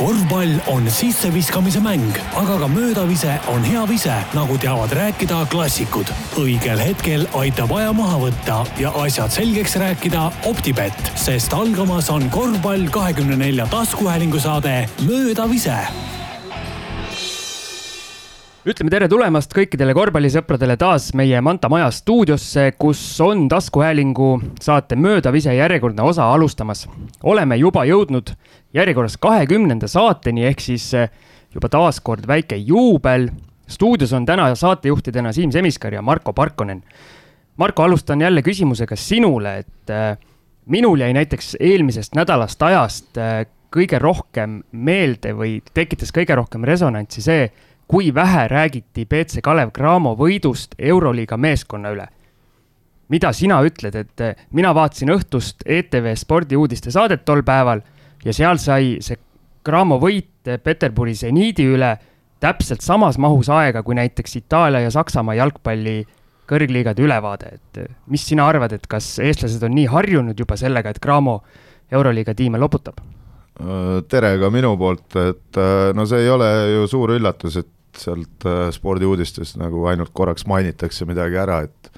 [0.00, 6.08] korvpall on sisseviskamise mäng, aga ka möödavise on hea vise, nagu teavad rääkida klassikud.
[6.40, 12.88] õigel hetkel aitab aja maha võtta ja asjad selgeks rääkida Optibett, sest algamas on korvpall
[12.88, 15.76] kahekümne nelja taskuhäälingu saade Möödavise
[18.68, 24.28] ütleme tere tulemast kõikidele korvpallisõpradele taas meie Manta Maja stuudiosse, kus on taskuhäälingu
[24.60, 26.88] saate Möödavise järjekordne osa alustamas.
[27.22, 28.34] oleme juba jõudnud
[28.74, 31.10] järjekorras kahekümnenda saateni, ehk siis eh,
[31.54, 33.30] juba taaskord väike juubel.
[33.70, 36.82] stuudios on täna saatejuhtidena Siim Semiskar ja Marko Parkonen.
[37.56, 40.18] Marko, alustan jälle küsimusega sinule, et äh,
[40.66, 47.22] minul jäi näiteks eelmisest nädalast ajast äh, kõige rohkem meelde või tekitas kõige rohkem resonantsi
[47.22, 47.50] see
[47.90, 52.06] kui vähe räägiti BC Kalev Cramo võidust Euroliiga meeskonna üle.
[53.10, 57.80] mida sina ütled, et eh, mina vaatasin õhtust ETV spordiuudiste saadet tol päeval
[58.24, 59.18] ja seal sai see
[59.64, 61.90] Cramo võit Peterburi seniidi üle
[62.40, 65.98] täpselt samas mahus aega kui näiteks Itaalia ja Saksamaa jalgpalli
[66.50, 70.90] kõrgliigade ülevaade, et eh, mis sina arvad, et kas eestlased on nii harjunud juba sellega,
[70.90, 71.40] et Cramo
[71.92, 73.00] Euroliiga tiime loputab?
[74.08, 77.68] tere ka minu poolt, et eh, no see ei ole ju suur üllatus, et
[77.98, 81.90] sealt äh, spordiuudistest nagu ainult korraks mainitakse midagi ära, et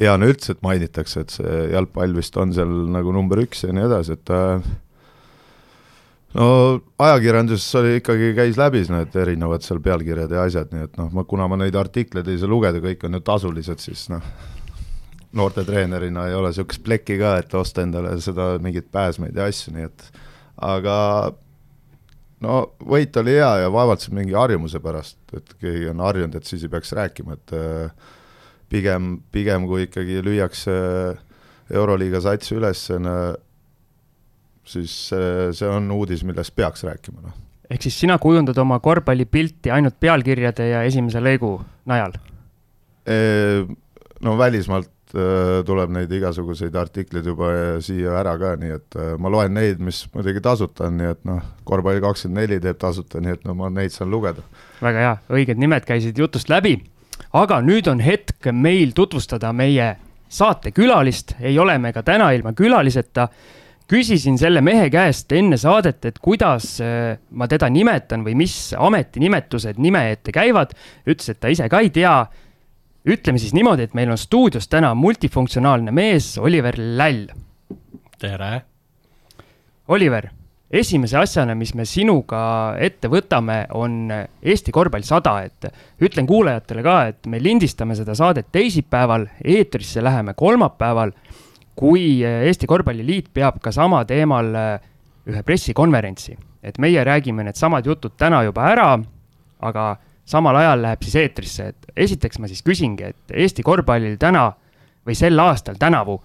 [0.00, 3.74] hea on üldse, et mainitakse, et see jalgpall vist on seal nagu number üks ja
[3.76, 4.70] nii edasi, et äh,
[6.38, 6.46] no
[6.98, 11.24] ajakirjanduses oli ikkagi, käis läbi need erinevad seal pealkirjad ja asjad, nii et noh, ma,
[11.28, 14.24] kuna ma neid artikleid ei saa lugeda, kõik on ju tasulised, siis noh,
[15.38, 19.86] noortetreenerina ei ole niisugust plekki ka, et osta endale seda mingeid pääsmeid ja asju, nii
[19.86, 20.06] et
[20.70, 20.96] aga
[22.44, 26.48] no võit oli hea ja vaevalt see mingi harjumuse pärast, et keegi on harjunud, et
[26.48, 28.16] siis ei peaks rääkima, et äh,
[28.70, 30.74] pigem, pigem kui ikkagi lüüakse
[31.70, 32.88] Euroliiga sats üles,
[34.70, 37.36] siis see on uudis, millest peaks rääkima, noh.
[37.70, 41.56] ehk siis sina kujundad oma korvpallipilti ainult pealkirjade ja esimese lõigu
[41.90, 42.16] najal?
[44.20, 47.48] No välismaalt Äh, tuleb neid igasuguseid artikleid juba
[47.82, 51.24] siia ära ka, nii et äh, ma loen neid, mis muidugi tasuta on, nii et
[51.26, 54.44] noh, korvpalli24 teeb tasuta, nii et no ma neid saan lugeda.
[54.78, 56.76] väga hea, õiged nimed käisid jutust läbi,
[57.34, 59.96] aga nüüd on hetk meil tutvustada meie
[60.30, 63.26] saatekülalist, ei ole me ka täna ilma külaliseta
[63.90, 69.80] küsisin selle mehe käest enne saadet, et kuidas äh, ma teda nimetan või mis ametinimetused
[69.82, 70.76] nime ette käivad.
[71.06, 72.14] ütles, et ta ise ka ei tea
[73.10, 77.26] ütleme siis niimoodi, et meil on stuudios täna multifunktsionaalne mees, Oliver Läll.
[78.20, 78.60] tere!
[79.90, 80.28] Oliver,
[80.70, 85.66] esimese asjana, mis me sinuga ette võtame, on Eesti korvpall sada, et
[86.04, 91.10] ütlen kuulajatele ka, et me lindistame seda saadet teisipäeval, eetrisse läheme kolmapäeval,
[91.76, 94.52] kui Eesti Korvpalliliit peab ka sama teemal
[95.28, 96.36] ühe pressikonverentsi.
[96.62, 98.98] et meie räägime needsamad jutud täna juba ära,
[99.64, 104.50] aga samal ajal läheb siis eetrisse, et esiteks ma siis küsingi, et Eesti korvpallil täna
[105.06, 106.18] või sel aastal, tänavu,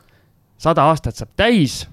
[0.57, 1.85] sada aastat saab täis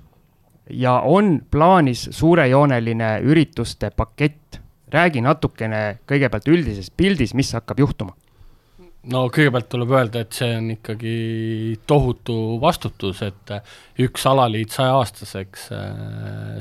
[0.71, 4.59] ja on plaanis suurejooneline ürituste pakett.
[4.93, 8.13] räägi natukene kõigepealt üldises pildis, mis hakkab juhtuma
[9.11, 11.15] no kõigepealt tuleb öelda, et see on ikkagi
[11.89, 13.55] tohutu vastutus, et
[14.03, 15.87] üks alaliit sajaaastaseks äh,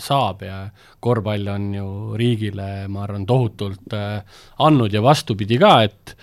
[0.01, 0.63] saab ja
[1.03, 4.21] korvpall on ju riigile, ma arvan, tohutult äh,
[4.65, 6.15] andnud ja vastupidi ka, et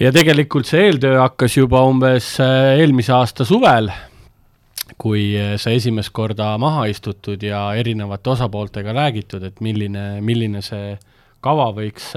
[0.00, 3.90] ja tegelikult see eeltöö hakkas juba umbes äh, eelmise aasta suvel,
[4.98, 10.96] kui sai esimest korda maha istutud ja erinevate osapooltega räägitud, et milline, milline see
[11.44, 12.08] kava võiks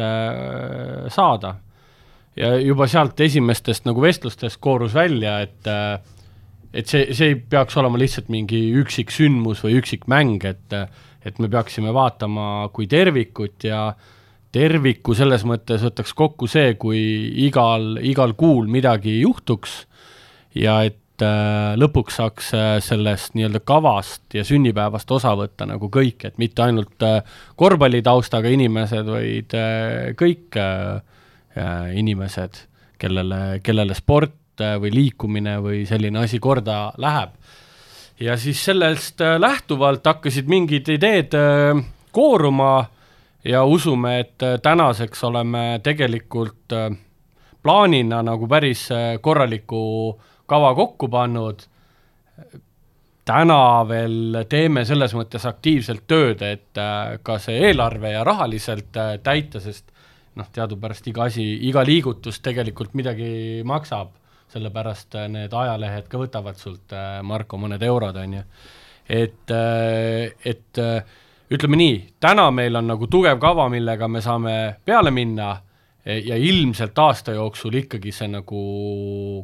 [1.13, 1.51] saada
[2.39, 5.99] ja juba sealt esimestest nagu vestlustest koorus välja, et äh,
[6.71, 10.77] et see, see ei peaks olema lihtsalt mingi üksik sündmus või üksik mäng, et
[11.21, 13.91] et me peaksime vaatama kui tervikut ja
[14.51, 17.01] terviku selles mõttes võtaks kokku see, kui
[17.45, 19.83] igal, igal kuul midagi juhtuks
[20.57, 26.25] ja et äh, lõpuks saaks äh, sellest nii-öelda kavast ja sünnipäevast osa võtta nagu kõik,
[26.25, 27.05] et mitte ainult
[27.59, 29.55] korvpallitaustaga inimesed, vaid
[30.17, 31.01] kõik Äh,
[31.95, 32.61] inimesed,
[33.01, 37.35] kellele, kellele sport äh, või liikumine või selline asi korda läheb.
[38.19, 41.35] ja siis sellest äh, lähtuvalt hakkasid mingid ideed
[42.11, 42.85] kooruma
[43.43, 46.73] ja usume, et tänaseks oleme tegelikult
[47.63, 48.89] plaanina nagu päris
[49.21, 51.63] korraliku kava kokku pannud
[53.25, 56.77] täna veel teeme selles mõttes aktiivselt tööd, et
[57.23, 59.91] ka see eelarve ja rahaliselt täita, sest
[60.39, 64.13] noh, teadupärast iga asi, iga liigutus tegelikult midagi maksab,
[64.51, 68.45] sellepärast äh, need ajalehed ka võtavad sult, äh, Marko, mõned eurod, on ju.
[69.11, 70.81] et, äh, et
[71.51, 74.55] ütleme nii, täna meil on nagu tugev kava, millega me saame
[74.85, 75.53] peale minna
[76.01, 78.61] ja ilmselt aasta jooksul ikkagi see nagu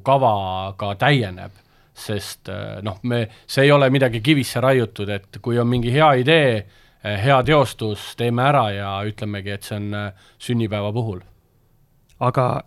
[0.04, 1.52] kava ka täieneb,
[1.94, 2.50] sest
[2.82, 6.56] noh, me, see ei ole midagi kivisse raiutud, et kui on mingi hea idee,
[7.24, 9.92] hea teostus, teeme ära ja ütlemegi, et see on
[10.40, 11.22] sünnipäeva puhul.
[12.20, 12.64] aga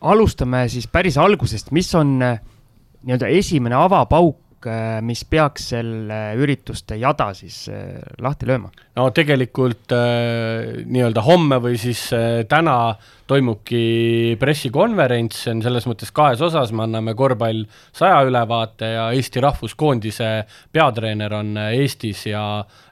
[0.00, 4.38] alustame siis päris algusest, mis on nii-öelda esimene avapauk
[5.06, 8.72] mis peaks selle ürituste jada siis äh, lahti lööma?
[8.98, 12.96] no tegelikult äh, nii-öelda homme või siis äh, täna
[13.28, 19.42] toimubki pressikonverents, see on selles mõttes kahes osas, me anname korvpall saja ülevaate ja Eesti
[19.44, 20.30] rahvuskoondise
[20.72, 22.44] peatreener on äh, Eestis ja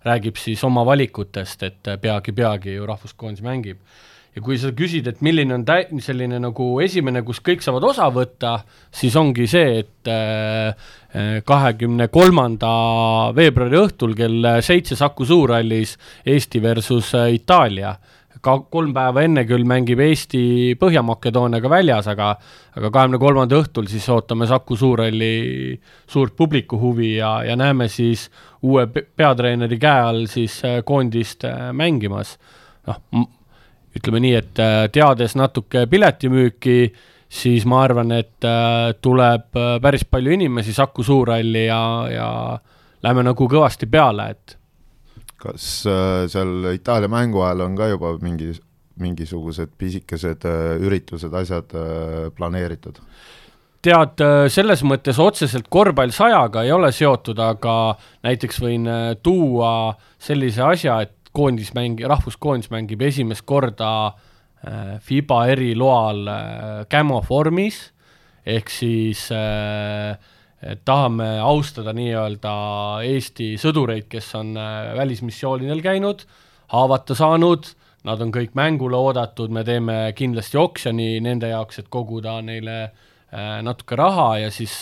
[0.06, 3.80] räägib siis oma valikutest, et peagi-peagi ju rahvuskoondis mängib
[4.36, 8.10] ja kui sa küsid, et milline on tä-, selline nagu esimene, kus kõik saavad osa
[8.12, 8.58] võtta,
[8.92, 10.90] siis ongi see, et äh,
[11.48, 12.72] kahekümne kolmanda
[13.36, 15.94] veebruari õhtul kell seitse Saku Suurhallis
[16.28, 17.96] Eesti versus äh, Itaalia.
[18.46, 22.34] ka kolm päeva enne küll mängib Eesti Põhja-Makedooniaga väljas, aga
[22.76, 28.28] aga kahekümne kolmanda õhtul siis ootame Saku Suurhalli suurt publiku huvi ja, ja näeme siis
[28.62, 32.36] uue peatreeneri käe all siis äh, koondist mängimas.
[32.86, 33.00] noh,
[33.96, 36.78] ütleme nii, et äh, teades natuke piletimüüki,
[37.32, 41.80] siis ma arvan, et äh, tuleb äh, päris palju inimesi Saku Suurhalli ja,
[42.12, 42.28] ja
[43.04, 44.56] lähme nagu kõvasti peale, et
[45.36, 45.68] kas
[46.32, 48.48] seal Itaalia mängu ajal on ka juba mingi,
[48.98, 50.46] mingisugused pisikesed
[50.82, 51.74] üritused, asjad
[52.34, 53.02] planeeritud?
[53.84, 57.94] tead, selles mõttes otseselt korvpall sajaga ei ole seotud, aga
[58.26, 58.88] näiteks võin
[59.22, 59.70] tuua
[60.18, 67.80] sellise asja, et koondis mäng-, rahvuskoondis mängib esimest korda äh, FIBA eriloal äh, Camo vormis,
[68.46, 70.16] ehk siis äh,
[70.86, 72.52] tahame austada nii-öelda
[73.06, 74.54] Eesti sõdureid, kes on
[74.96, 76.24] välismissioonidel käinud,
[76.72, 77.68] haavata saanud,
[78.08, 82.78] nad on kõik mängule oodatud, me teeme kindlasti oksjoni nende jaoks, et koguda neile
[83.66, 84.72] natuke raha ja siis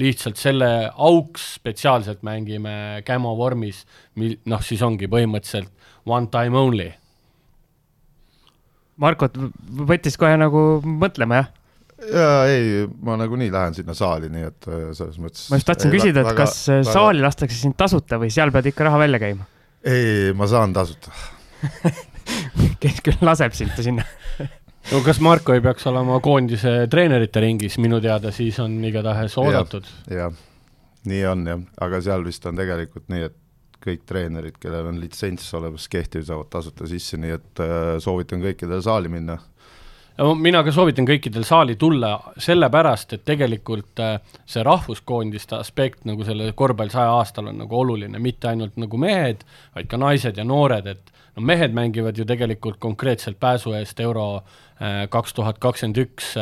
[0.00, 2.74] lihtsalt selle auks spetsiaalselt mängime
[3.06, 3.84] Camo vormis,
[4.18, 5.70] noh, siis ongi põhimõtteliselt
[6.08, 6.90] one time only.
[9.02, 9.36] Markot
[9.88, 11.50] võttis kohe nagu mõtlema, jah?
[12.10, 15.92] jaa, ei, ma nagunii lähen sinna saali, nii et äh, selles mõttes ma just tahtsin
[15.92, 16.94] küsida, et väga, kas äh, väga...
[16.96, 19.46] saali lastakse sind tasuta või seal pead ikka raha välja käima?
[19.86, 21.14] ei, ma saan tasuta
[22.82, 24.06] kes küll laseb sind sinna
[24.90, 29.86] no kas Marko ei peaks olema koondise treenerite ringis, minu teada siis on igatahes oodatud
[30.10, 30.24] ja,.
[30.24, 30.42] jah,
[31.10, 33.38] nii on jah, aga seal vist on tegelikult nii, et
[33.82, 38.82] kõik treenerid, kellel on litsents olemas, kehtiv, saavad tasuta sisse, nii et äh, soovitan kõikidel
[38.84, 39.38] saali minna.
[40.38, 46.52] mina ka soovitan kõikidel saali tulla, sellepärast et tegelikult äh, see rahvuskoondiste aspekt nagu selle
[46.52, 49.44] korvpall saja aastal on nagu oluline, mitte ainult nagu mehed,
[49.74, 54.26] vaid ka naised ja noored, et no mehed mängivad ju tegelikult konkreetselt pääsu eest euro
[54.36, 56.34] äh, kaks tuhat kakskümmend üks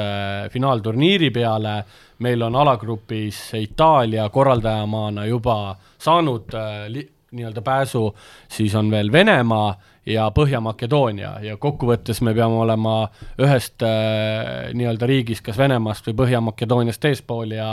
[0.50, 1.84] finaalturniiri peale,
[2.18, 6.52] meil on alagrupis Itaalia korraldajamaana juba saanud
[6.88, 8.16] li-, nii-öelda pääsu,
[8.48, 9.74] siis on veel Venemaa
[10.06, 11.36] ja Põhja-Makedoonia.
[11.44, 12.94] Ja kokkuvõttes me peame olema
[13.40, 17.72] ühest äh, nii-öelda riigist, kas Venemaast või Põhja-Makedooniast eespool ja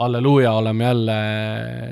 [0.00, 1.16] halleluuja, oleme jälle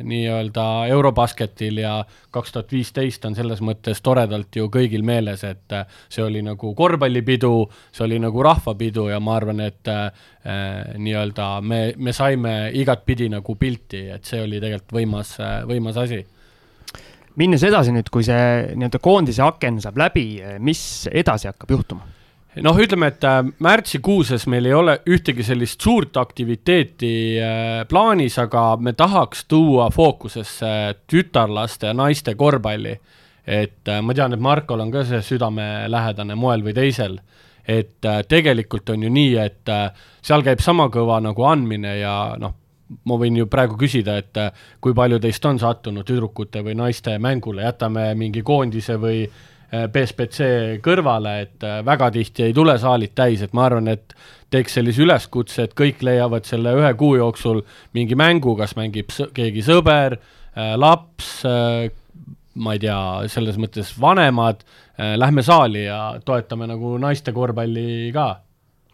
[0.03, 5.85] nii-öelda Eurobasketil ja kaks tuhat viisteist on selles mõttes toredalt ju kõigil meeles, et äh,
[6.09, 7.53] see oli nagu korvpallipidu,
[7.93, 10.09] see oli nagu rahvapidu ja ma arvan, et äh,
[10.97, 15.37] nii-öelda me, me saime igatpidi nagu pilti, et see oli tegelikult võimas,
[15.69, 16.25] võimas asi
[17.39, 20.29] minnes edasi nüüd, kui see nii-öelda koondise aken saab läbi,
[20.59, 20.81] mis
[21.13, 22.19] edasi hakkab juhtuma?
[22.65, 28.65] noh, ütleme, et äh, märtsikuuses meil ei ole ühtegi sellist suurt aktiviteeti äh, plaanis, aga
[28.81, 30.73] me tahaks tuua fookusesse
[31.11, 32.99] tütarlaste ja naiste korvpalli.
[33.47, 37.19] et äh, ma tean, et Markol on ka see südamelähedane moel või teisel,
[37.69, 39.71] et tegelikult on ju nii, et
[40.25, 42.55] seal käib sama kõva nagu andmine ja noh,
[43.09, 47.19] ma võin ju praegu küsida, et äh, kui palju teist on sattunud tüdrukute või naiste
[47.23, 49.27] mängule, jätame mingi koondise või
[49.69, 54.17] BSBC äh, kõrvale, et äh, väga tihti ei tule saalid täis, et ma arvan, et
[54.53, 57.63] teeks sellise üleskutse, et kõik leiavad selle ühe kuu jooksul
[57.97, 60.17] mingi mängu, kas mängib keegi sõber,
[60.81, 62.97] laps, ma ei tea,
[63.31, 64.65] selles mõttes vanemad,
[65.21, 68.31] lähme saali ja toetame nagu naiste korvpalli ka.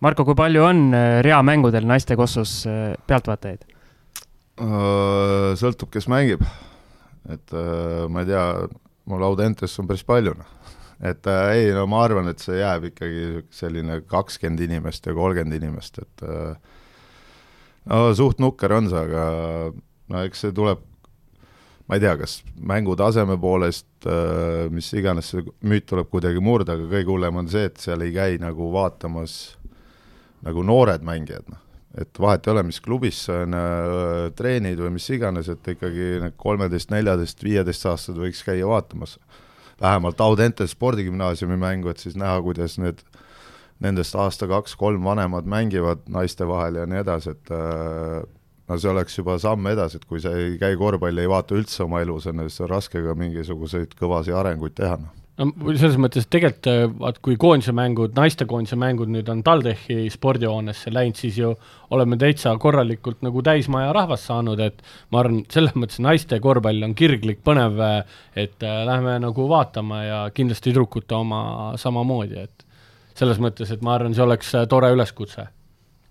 [0.04, 0.82] Marko, kui palju on
[1.24, 2.64] reamängudel naiste kossus
[3.06, 3.62] pealtvaatajaid?
[4.54, 6.44] Äh, sõltub, kes mängib.
[7.26, 8.44] et äh, ma ei tea,
[9.10, 10.74] mul Audentes on päris palju, noh.
[11.02, 15.58] et äh, ei, no ma arvan, et see jääb ikkagi selline kakskümmend inimest ja kolmkümmend
[15.58, 16.24] inimest, et
[17.90, 19.24] no suht nukker on see, aga
[20.12, 20.84] no eks see tuleb
[21.88, 24.06] ma ei tea, kas mängu taseme poolest,
[24.70, 28.14] mis iganes see müüt tuleb kuidagi murda, aga kõige hullem on see, et seal ei
[28.14, 29.56] käi nagu vaatamas
[30.46, 31.63] nagu noored mängijad, noh.
[32.00, 36.18] Et vahet ei ole, mis klubis sa on äh, treenid või mis iganes, et ikkagi
[36.24, 39.18] need kolmeteist, neljateist, viieteistaastased võiks käia vaatamas.
[39.80, 43.02] vähemalt Audente spordigümnaasiumi mängu, et siis näha, kuidas need
[43.82, 48.22] nendest aasta kaks-kolm vanemad mängivad naiste vahel ja nii edasi, et äh,
[48.68, 51.84] no see oleks juba samm edasi, et kui sa ei käi korvpalli, ei vaata üldse
[51.84, 56.26] oma elus enne, siis on raske ka mingisuguseid kõvasi arenguid teha, noh no selles mõttes,
[56.26, 61.38] et tegelikult äh, vaat kui koondise mängud, naistekoondise mängud nüüd on TalTechi spordihoonesse läinud, siis
[61.40, 61.52] ju
[61.94, 66.94] oleme täitsa korralikult nagu täismaja rahvast saanud, et ma arvan, selles mõttes naiste korvpall on
[66.98, 67.82] kirglik, põnev,
[68.38, 71.42] et äh, lähme nagu vaatama ja kindlasti tüdrukute oma
[71.80, 72.66] samamoodi, et
[73.18, 75.48] selles mõttes, et ma arvan, see oleks äh, tore üleskutse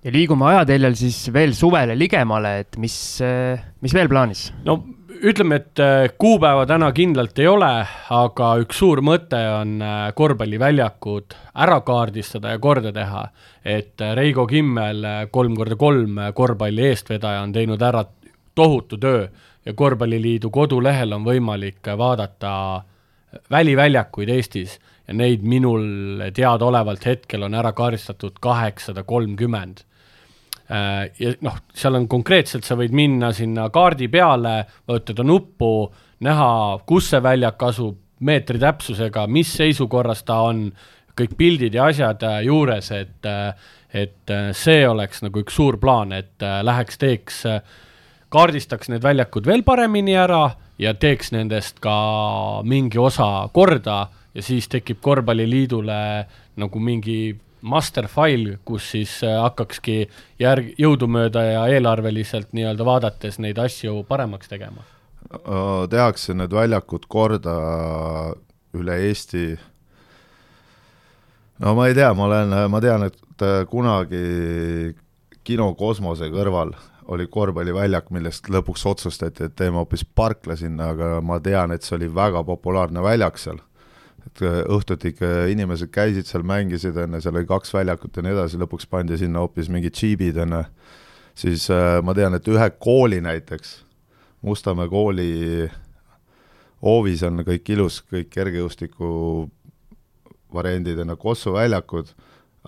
[0.03, 2.97] ja liigume ajateljel siis veel suvele ligemale, et mis,
[3.79, 4.49] mis veel plaanis?
[4.67, 4.81] no
[5.23, 7.71] ütleme, et äh, kuupäeva täna kindlalt ei ole,
[8.11, 13.23] aga üks suur mõte on äh, korvpalliväljakud ära kaardistada ja korda teha.
[13.63, 18.03] et äh, Reigo Kimmel, kolm korda kolm korvpalli eestvedaja, on teinud ära
[18.55, 19.27] tohutu töö
[19.65, 22.83] ja Korvpalliliidu kodulehel on võimalik vaadata
[23.51, 29.85] väliväljakuid Eestis ja neid minul teadaolevalt hetkel on ära kaardistatud kaheksasada kolmkümmend
[30.69, 34.55] ja noh, seal on konkreetselt, sa võid minna sinna kaardi peale,
[34.87, 35.69] vajutada nuppu,
[36.23, 36.49] näha,
[36.87, 40.69] kus see väljak asub, meetri täpsusega, mis seisukorras ta on,
[41.13, 46.15] kõik pildid ja asjad äh, juures, et äh, et see oleks nagu üks suur plaan,
[46.17, 47.43] et läheks, teeks,
[48.33, 50.47] kaardistaks need väljakud veel paremini ära
[50.81, 51.93] ja teeks nendest ka
[52.65, 55.99] mingi osa korda ja siis tekib Korvpalliliidule
[56.57, 60.03] nagu mingi master file, kus siis äh, hakkakski
[60.41, 64.83] järg, jõudumööda ja eelarveliselt nii-öelda vaadates neid asju paremaks tegema?
[65.89, 67.53] tehakse need väljakud korda
[68.77, 69.55] üle Eesti,
[71.63, 74.93] no ma ei tea, ma olen, ma tean, et äh, kunagi
[75.47, 76.75] kino Kosmose kõrval
[77.13, 81.97] oli korvpalliväljak, millest lõpuks otsustati, et teeme hoopis parkla sinna, aga ma tean, et see
[81.97, 83.63] oli väga populaarne väljak seal
[84.27, 88.25] et äh, õhtuti ikka inimesed käisid seal, mängisid, on ju, seal oli kaks väljakut ja
[88.25, 90.63] nii edasi, lõpuks pandi sinna hoopis mingid džiibid, on ju,
[91.45, 93.81] siis äh, ma tean, et ühe kooli näiteks,
[94.43, 95.69] Mustamäe kooli
[96.83, 99.07] hoovis on kõik ilus, kõik kergejõustiku
[100.53, 102.11] variandid on Kossu väljakud,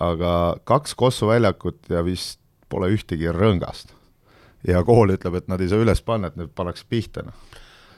[0.00, 0.30] aga
[0.64, 2.40] kaks Kossu väljakut ja vist
[2.72, 3.92] pole ühtegi rõngast.
[4.66, 7.36] ja kool ütleb, et nad ei saa üles panna, et need pannakse pihta, noh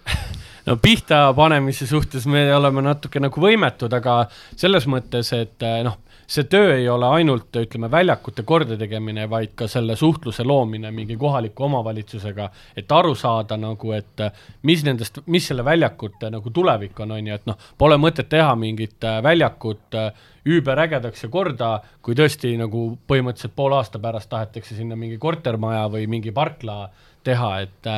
[0.68, 4.20] no pihta panemise suhtes me oleme natuke nagu võimetud, aga
[4.56, 5.96] selles mõttes, et eh, noh,
[6.28, 11.64] see töö ei ole ainult, ütleme, väljakute kordategemine, vaid ka selle suhtluse loomine mingi kohaliku
[11.70, 17.16] omavalitsusega, et aru saada nagu, et eh, mis nendest, mis selle väljakute nagu tulevik on,
[17.16, 20.00] on ju, et noh, pole mõtet teha mingit eh, väljakut
[20.48, 26.06] üüberägedaks ja korda, kui tõesti nagu põhimõtteliselt poole aasta pärast tahetakse sinna mingi kortermaja või
[26.08, 26.87] mingi parkla
[27.25, 27.88] teha, et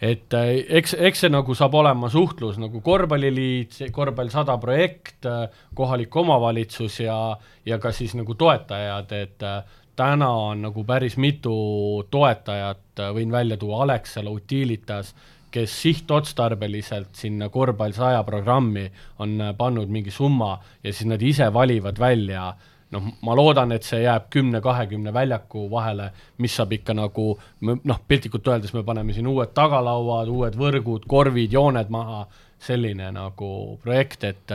[0.00, 5.48] et äh, eks, eks see nagu saab olema suhtlus nagu korvpalliliit, korvpall sada projekt, äh,
[5.74, 7.18] kohalik omavalitsus ja,
[7.66, 11.56] ja ka siis nagu toetajad, et äh, täna on nagu päris mitu
[12.10, 15.10] toetajat, võin välja tuua Alexela, Utilitas,
[15.50, 18.84] kes sihtotstarbeliselt sinna korvpall saja programmi
[19.24, 23.86] on pannud mingi summa ja siis nad ise valivad välja äh, noh, ma loodan, et
[23.86, 26.10] see jääb kümne-kahekümne väljaku vahele,
[26.42, 27.30] mis saab ikka nagu
[27.60, 32.24] noh, piltlikult öeldes me paneme siin uued tagalauad, uued võrgud, korvid, jooned maha,
[32.58, 33.50] selline nagu
[33.82, 34.54] projekt, et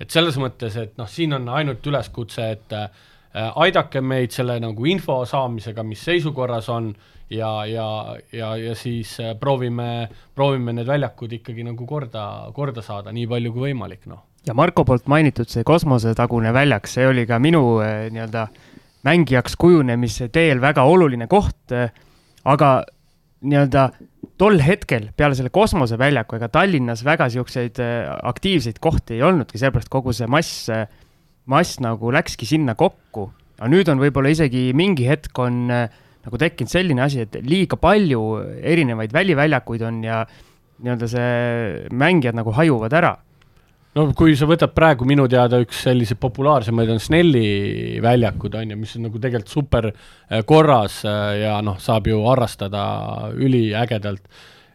[0.00, 2.88] et selles mõttes, et noh, siin on ainult üleskutse, et äh,
[3.62, 6.90] aidake meid selle nagu info saamisega, mis seisukorras on,
[7.30, 7.86] ja, ja,
[8.34, 13.54] ja, ja siis äh, proovime, proovime need väljakud ikkagi nagu korda, korda saada, nii palju
[13.54, 18.08] kui võimalik, noh ja Marko poolt mainitud see kosmosetagune väljak, see oli ka minu eh,
[18.12, 18.46] nii-öelda
[19.04, 21.88] mängijaks kujunemise teel väga oluline koht, eh,
[22.44, 22.74] aga
[23.44, 23.88] nii-öelda
[24.40, 29.92] tol hetkel peale selle kosmoseväljaku, ega Tallinnas väga niisuguseid eh, aktiivseid kohti ei olnudki, seepärast
[29.92, 30.68] kogu see mass,
[31.50, 33.30] mass nagu läkski sinna kokku.
[33.58, 38.22] aga nüüd on võib-olla isegi mingi hetk on nagu tekkinud selline asi, et liiga palju
[38.64, 40.24] erinevaid väliväljakuid on ja
[40.82, 43.12] nii-öelda see mängijad nagu hajuvad ära
[43.94, 48.78] no kui sa võtad praegu minu teada üks selliseid populaarsemaid on Snelli väljakud, on ju,
[48.80, 52.84] mis on nagu tegelikult super äh, korras äh, ja noh, saab ju harrastada
[53.34, 54.24] üliägedalt.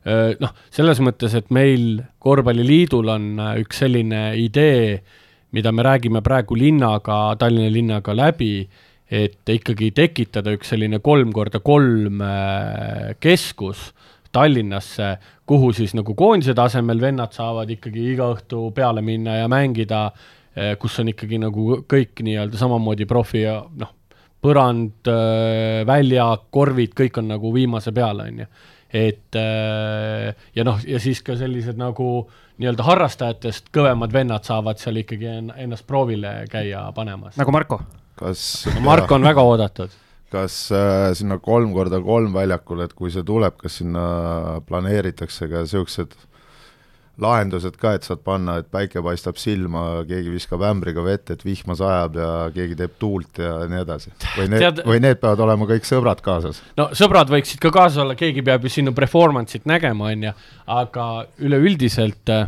[0.07, 4.99] Äh, noh, selles mõttes, et meil Korvpalliliidul on üks selline idee,
[5.55, 8.53] mida me räägime praegu linnaga, Tallinna linnaga läbi,
[9.09, 12.21] et ikkagi tekitada üks selline kolm korda kolm
[13.17, 13.87] keskus
[14.31, 15.13] Tallinnasse,
[15.49, 20.09] kuhu siis nagu koondise tasemel vennad saavad ikkagi iga õhtu peale minna ja mängida,
[20.55, 23.95] eh, kus on ikkagi nagu kõik nii-öelda samamoodi profi ja noh,
[24.41, 28.49] põrand, eh, väljak, korvid, kõik on nagu viimase peal, on ju.
[28.89, 32.27] et eh, ja noh, ja siis ka sellised nagu
[32.59, 37.37] nii-öelda harrastajatest kõvemad vennad saavad seal ikkagi ennast proovile käia panemas.
[37.37, 37.81] nagu Marko?
[38.19, 39.93] kas Marko on väga oodatud
[40.31, 44.03] kas äh, sinna kolm korda kolm väljakule, et kui see tuleb, kas sinna
[44.67, 46.17] planeeritakse ka niisugused
[47.19, 51.75] lahendused ka, et saad panna, et päike paistab silma, keegi viskab ämbriga vett, et vihma
[51.75, 54.13] sajab ja keegi teeb tuult ja nii edasi.
[54.37, 56.61] või need Tead..., või need peavad olema kõik sõbrad kaasas?
[56.79, 60.35] no sõbrad võiksid ka kaasas olla, keegi peab ju sinu performance'it nägema, on ju,
[60.79, 61.07] aga
[61.43, 62.47] üleüldiselt äh,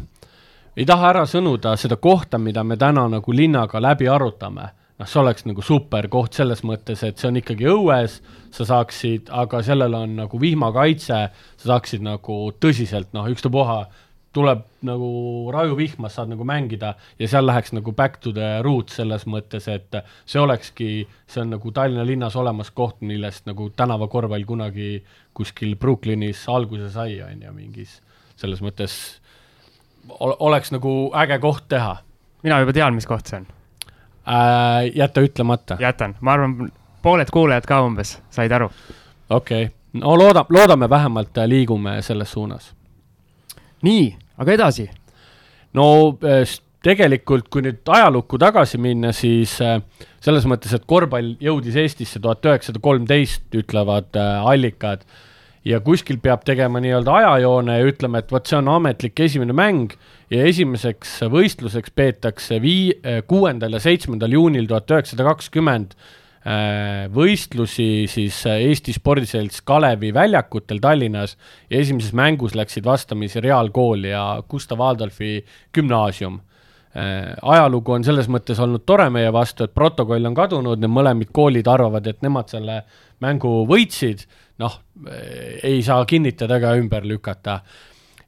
[0.76, 4.72] ei taha ära sõnuda seda kohta, mida me täna nagu linnaga läbi arutame
[5.02, 8.20] noh, see oleks nagu super koht selles mõttes, et see on ikkagi õues,
[8.54, 13.82] sa saaksid, aga sellel on nagu vihmakaitse, sa saaksid nagu tõsiselt noh, ükstapuha
[14.32, 15.08] tuleb nagu
[15.52, 19.98] rajuvihmas, saad nagu mängida ja seal läheks nagu back to the root selles mõttes, et
[20.24, 20.92] see olekski,
[21.28, 24.94] see on nagu Tallinna linnas olemas koht, millest nagu tänavakorvpall kunagi
[25.36, 28.00] kuskil Brooklynis alguse sai, on ju, mingis
[28.40, 28.96] selles mõttes
[30.22, 31.98] oleks nagu äge koht teha.
[32.44, 33.52] mina juba tean, mis koht see on
[34.28, 34.92] äh,?
[34.96, 35.78] jäta ütlemata.
[35.80, 38.70] jätan, ma arvan, pooled kuulajad ka umbes said aru.
[39.30, 42.74] okei okay., no looda, loodame vähemalt äh, liigume selles suunas.
[43.82, 44.90] nii, aga edasi?
[45.74, 46.46] no äh,
[46.84, 49.82] tegelikult, kui nüüd ajalukku tagasi minna, siis äh,
[50.24, 55.06] selles mõttes, et korvpall jõudis Eestisse tuhat üheksasada kolmteist, ütlevad allikad,
[55.68, 59.94] ja kuskil peab tegema nii-öelda ajajoone ja ütlema, et vot see on ametlik esimene mäng
[60.32, 68.08] ja esimeseks võistluseks peetakse vii-, eh, kuuendal ja seitsmendal juunil tuhat üheksasada kakskümmend eh, võistlusi
[68.10, 71.38] siis eh, Eesti spordiselts Kalevi väljakutel Tallinnas
[71.70, 75.40] ja esimeses mängus läksid vastamisi Reaalkool ja Gustav Adolfi
[75.74, 76.42] gümnaasium.
[76.92, 81.70] Ajalugu on selles mõttes olnud tore meie vastu, et protokoll on kadunud, need mõlemad koolid
[81.72, 82.82] arvavad, et nemad selle
[83.24, 84.26] mängu võitsid,
[84.62, 84.78] noh,
[85.64, 87.60] ei saa kinnitada ega ümber lükata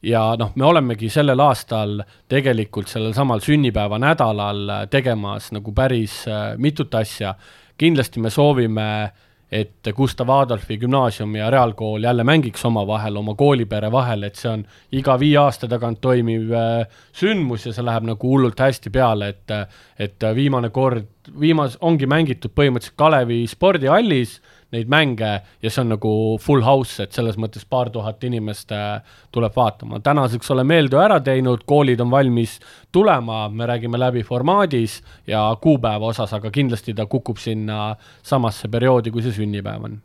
[0.03, 1.99] ja noh, me olemegi sellel aastal
[2.31, 7.35] tegelikult sellel samal sünnipäeva nädalal tegemas nagu päris äh, mitut asja.
[7.77, 9.11] kindlasti me soovime,
[9.51, 14.63] et Gustav Adolfi gümnaasium ja reaalkool jälle mängiks omavahel, oma koolipere vahel, et see on
[14.91, 19.55] iga viie aasta tagant toimiv äh, sündmus ja see läheb nagu hullult hästi peale, et
[19.99, 21.07] et viimane kord,
[21.39, 24.39] viimas-, ongi mängitud põhimõtteliselt Kalevi spordihallis
[24.73, 25.29] neid mänge
[25.61, 29.01] ja see on nagu full house, et selles mõttes paar tuhat inimest äh,
[29.33, 29.99] tuleb vaatama.
[30.03, 32.59] tänaseks oleme eeltöö ära teinud, koolid on valmis
[32.91, 39.11] tulema, me räägime läbi formaadis ja kuupäeva osas, aga kindlasti ta kukub sinna samasse perioodi,
[39.13, 40.01] kui see sünnipäev on.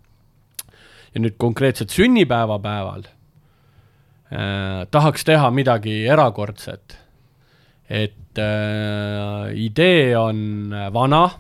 [1.15, 6.99] ja nüüd konkreetselt sünnipäevapäeval äh, tahaks teha midagi erakordset.
[7.89, 11.31] et äh, idee on vana,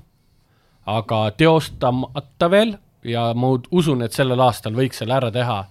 [0.87, 2.79] aga teostamata veel
[3.09, 5.65] ja ma usun, et sellel aastal võiks selle ära teha.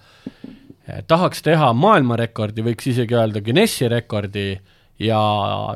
[1.08, 4.54] tahaks teha maailmarekordi, võiks isegi öelda Guinessi rekordi
[5.00, 5.20] ja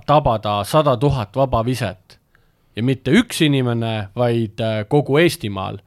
[0.06, 2.19] tabada sada tuhat vabaviset.
[2.76, 5.78] ja mitte üks inimene, vaid äh, kogu Eestimaal.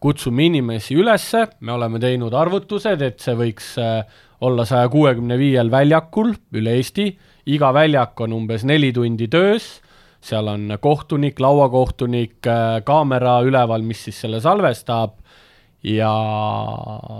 [0.00, 4.04] kutsume inimesi ülesse, me oleme teinud arvutused, et see võiks äh,
[4.40, 9.80] olla saja kuuekümne viiel väljakul üle Eesti, iga väljak on umbes neli tundi töös
[10.20, 15.19] seal on kohtunik, lauakohtunik, äh, kaamera üleval, mis siis selle salvestab
[15.82, 16.14] ja,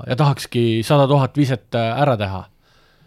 [0.07, 2.45] ja tahakski sada tuhat viset äh, ära teha.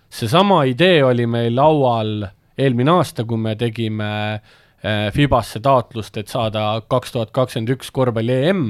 [0.09, 6.81] seesama idee oli meil laual eelmine aasta, kui me tegime äh, Fibasse taotlust, et saada
[6.87, 8.65] kaks tuhat kakskümmend üks korvpalli EM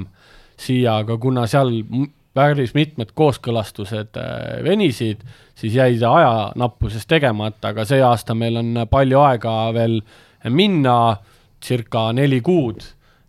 [0.57, 1.71] siia, aga kuna seal
[2.33, 4.17] päris mitmed kooskõlastused
[4.65, 5.21] venisid,
[5.55, 9.99] siis jäi see ajanappusest tegemata, aga see aasta meil on palju aega veel
[10.49, 11.17] minna
[11.63, 12.81] circa neli kuud,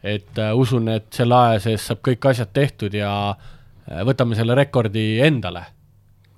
[0.05, 4.57] et äh, usun, et selle aja sees saab kõik asjad tehtud ja äh, võtame selle
[4.59, 5.65] rekordi endale.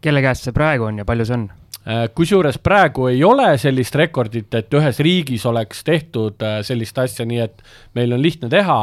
[0.01, 1.49] kelle käes see praegu on ja palju see on?
[1.87, 7.43] Äh, kusjuures praegu ei ole sellist rekordit, et ühes riigis oleks tehtud sellist asja, nii
[7.43, 7.63] et
[7.95, 8.81] meil on lihtne teha,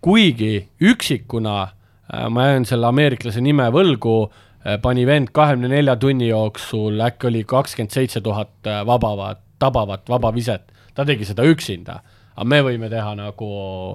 [0.00, 1.56] kuigi üksikuna,
[2.30, 4.28] ma jään selle ameeriklase nime võlgu,
[4.82, 11.04] pani vend kahekümne nelja tunni jooksul äkki oli kakskümmend seitse tuhat vabavat, tabavat vabaviset ta
[11.04, 12.00] tegi seda üksinda,
[12.36, 13.50] aga me võime teha nagu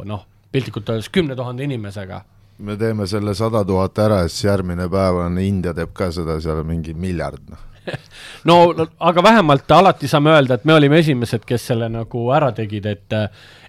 [0.08, 2.24] noh, piltlikult öeldes kümne tuhande inimesega.
[2.60, 6.40] me teeme selle sada tuhat ära ja siis järgmine päev on India teeb ka seda,
[6.42, 7.70] seal on mingi miljard, noh
[8.50, 8.56] no
[9.00, 13.16] aga vähemalt alati saame öelda, et me olime esimesed, kes selle nagu ära tegid, et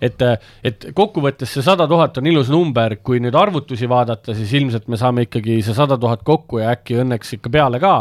[0.02, 0.24] et,
[0.64, 5.00] et kokkuvõttes see sada tuhat on ilus number, kui nüüd arvutusi vaadata, siis ilmselt me
[5.00, 7.94] saame ikkagi see sada tuhat kokku ja äkki õnneks ikka peale ka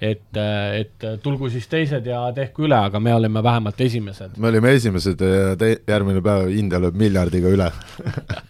[0.00, 0.38] et,
[0.76, 4.36] et tulgu siis teised ja tehku üle, aga me olime vähemalt esimesed.
[4.36, 7.70] me olime esimesed ja te-, järgmine päev India lööb miljardiga üle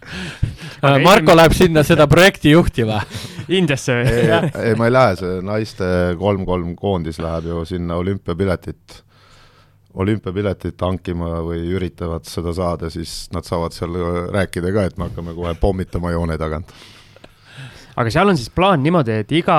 [1.07, 2.99] Marko läheb sinna seda projekti juhtima
[3.59, 4.11] Indiasse või?
[4.11, 8.99] ei, ei, ma ei lähe, see naiste kolm-kolm koondis läheb ju sinna olümpiapiletit,
[10.03, 13.95] olümpiapiletit hankima või üritavad seda saada, siis nad saavad seal
[14.35, 16.75] rääkida ka, et me hakkame kohe pommitama joone tagant.
[17.95, 19.57] aga seal on siis plaan niimoodi, et iga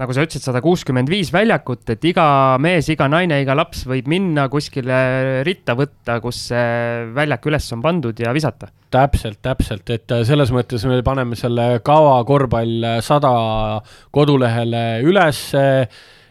[0.00, 2.26] nagu sa ütlesid, sada kuuskümmend viis väljakut, et iga
[2.62, 7.84] mees, iga naine, iga laps võib minna kuskile ritta võtta, kus see väljak üles on
[7.84, 8.70] pandud ja visata.
[8.94, 13.32] täpselt, täpselt, et selles mõttes me paneme selle kava korvpall sada
[14.14, 15.64] kodulehele ülesse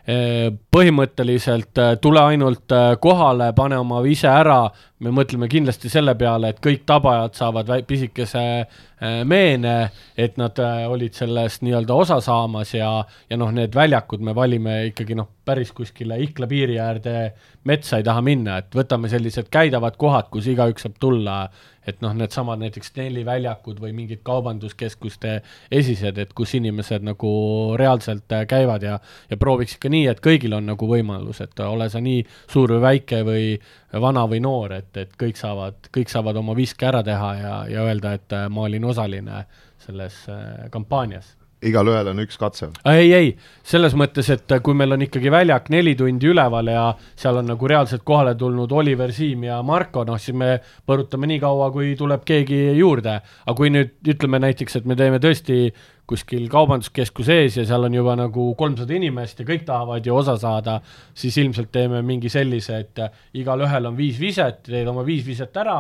[0.04, 4.66] põhimõtteliselt tule ainult kohale, pane oma vise ära,
[5.04, 8.44] me mõtleme kindlasti selle peale, et kõik tabajad saavad pisikese
[9.28, 9.76] meene,
[10.16, 12.92] et nad olid sellest nii-öelda osa saamas ja,
[13.30, 17.34] ja noh, need väljakud me valime ikkagi noh, päris kuskile Ikla piiri äärde
[17.68, 21.38] metsa ei taha minna, et võtame sellised käidavad kohad, kus igaüks saab tulla.
[21.84, 25.34] et noh, needsamad näiteks Snelli väljakud või mingid kaubanduskeskuste
[25.68, 27.32] esised, et kus inimesed nagu
[27.76, 28.94] reaalselt äh, käivad ja,
[29.28, 32.86] ja prooviks ikka nii, et kõigil on nagu võimalus, et ole sa nii suur või
[32.86, 33.44] väike või
[34.02, 37.86] vana või noor, et, et kõik saavad, kõik saavad oma viske ära teha ja, ja
[37.86, 39.44] öelda, et äh, ma olin osaline
[39.84, 41.36] selles äh, kampaanias
[41.70, 42.70] igalühel on üks katse?
[42.90, 43.32] ei, ei,
[43.66, 46.86] selles mõttes, et kui meil on ikkagi väljak neli tundi üleval ja
[47.20, 51.42] seal on nagu reaalselt kohale tulnud Oliver Siim ja Marko, noh siis me põrutame nii
[51.44, 53.20] kaua, kui tuleb keegi juurde.
[53.46, 55.74] aga kui nüüd ütleme näiteks, et me teeme tõesti
[56.10, 60.36] kuskil kaubanduskeskuse ees ja seal on juba nagu kolmsada inimest ja kõik tahavad ju osa
[60.38, 60.80] saada,
[61.16, 65.78] siis ilmselt teeme mingi sellise, et igalühel on viis viset, teed oma viis viset ära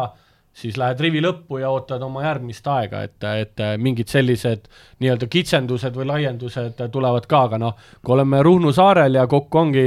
[0.53, 4.67] siis lähed rivi lõppu ja ootad oma järgmist aega, et, et mingid sellised
[5.01, 9.85] nii-öelda kitsendused või laiendused tulevad ka, aga noh, kui oleme Ruhnu saarel ja kokku ongi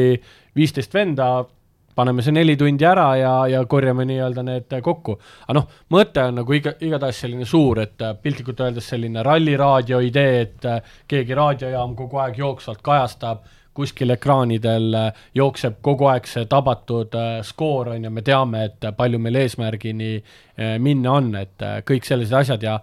[0.56, 1.44] viisteist venda,
[1.96, 5.16] paneme see neli tundi ära ja, ja korjame nii-öelda need kokku.
[5.46, 10.40] aga noh, mõte on nagu iga, igatahes selline suur, et piltlikult öeldes selline ralliraadio idee,
[10.42, 10.66] et
[11.08, 13.46] keegi raadiojaam kogu aeg jooksvalt kajastab
[13.76, 18.86] kuskil ekraanidel äh, jookseb kogu aeg see tabatud äh, skoor, on ju, me teame, et
[18.96, 22.78] palju meil eesmärgini äh, minna on, et kõik sellised asjad ja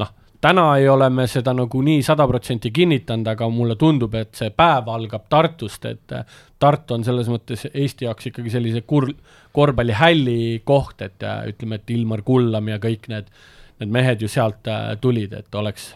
[0.00, 4.32] noh, täna ei ole me seda nagu nii sada protsenti kinnitanud, aga mulle tundub, et
[4.38, 6.18] see päev algab Tartust, et
[6.58, 9.12] Tartu on selles mõttes Eesti jaoks ikkagi sellise kur-,
[9.54, 13.30] korvpallihälli koht, et ütleme, et Ilmar Kullam ja kõik need,
[13.78, 14.66] need mehed ju sealt
[15.02, 15.92] tulid, et oleks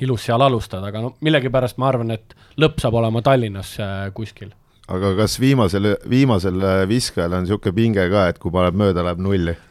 [0.00, 4.50] ilus seal alustada, aga no millegipärast ma arvan, et lõpp saab olema Tallinnas äh, kuskil.
[4.90, 9.54] aga kas viimasel, viimasel viskajal on niisugune pinge ka, et kui paneb mööda, läheb nulli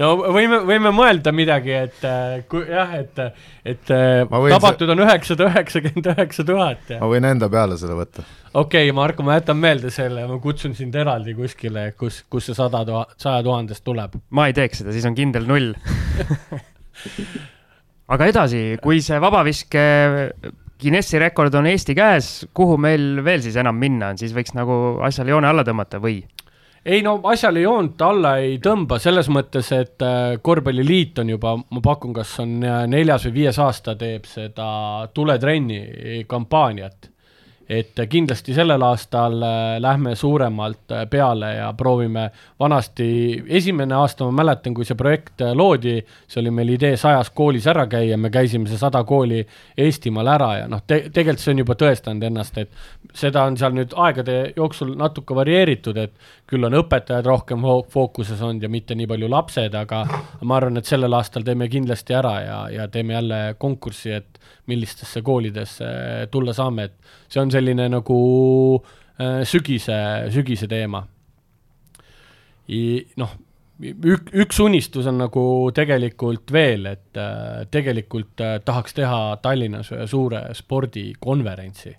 [0.00, 3.22] no võime, võime mõelda midagi, et äh, kui jah, et,
[3.64, 6.94] et äh, tabatud on üheksasada üheksakümmend üheksa tuhat.
[7.00, 8.26] ma võin enda peale selle võtta.
[8.52, 12.58] okei okay,, Marko, ma jätan meelde selle, ma kutsun sind eraldi kuskile, kus, kus see
[12.58, 14.18] sada tuhat, saja tuhandest tuleb.
[14.34, 15.72] ma ei teeks seda, siis on kindel null
[18.12, 19.84] aga edasi, kui see vabaviske
[20.84, 24.98] Guinessi rekord on Eesti käes, kuhu meil veel siis enam minna on, siis võiks nagu
[25.06, 26.18] asjale joone alla tõmmata või?
[26.84, 31.80] ei no asjale joont alla ei tõmba, selles mõttes, et äh, korvpalliliit on juba, ma
[31.84, 34.66] pakun, kas on äh, neljas või viies aasta teeb seda
[35.14, 37.13] tuletrenni kampaaniat
[37.68, 44.42] et kindlasti sellel aastal äh, lähme suuremalt äh, peale ja proovime, vanasti esimene aasta ma
[44.42, 45.96] mäletan, kui see projekt äh, loodi,
[46.28, 49.40] see oli meil idee sajas koolis ära käia, me käisime see sada kooli
[49.78, 53.76] Eestimaal ära ja noh te, tegelikult see on juba tõestanud ennast, et seda on seal
[53.76, 56.12] nüüd aegade jooksul natuke varieeritud, et
[56.50, 60.04] küll on õpetajad rohkem fookuses olnud ja mitte nii palju lapsed, aga
[60.42, 65.22] ma arvan, et sellel aastal teeme kindlasti ära ja, ja teeme jälle konkurssi, et millistesse
[65.22, 65.86] koolidesse
[66.32, 68.18] tulla saame, et see on selline nagu
[68.78, 69.96] äh, sügise,
[70.34, 71.04] sügise teema.
[73.20, 73.34] noh,
[73.82, 75.44] ük-, üks unistus on nagu
[75.76, 81.98] tegelikult veel, et äh, tegelikult äh, tahaks teha Tallinnas ühe suure spordikonverentsi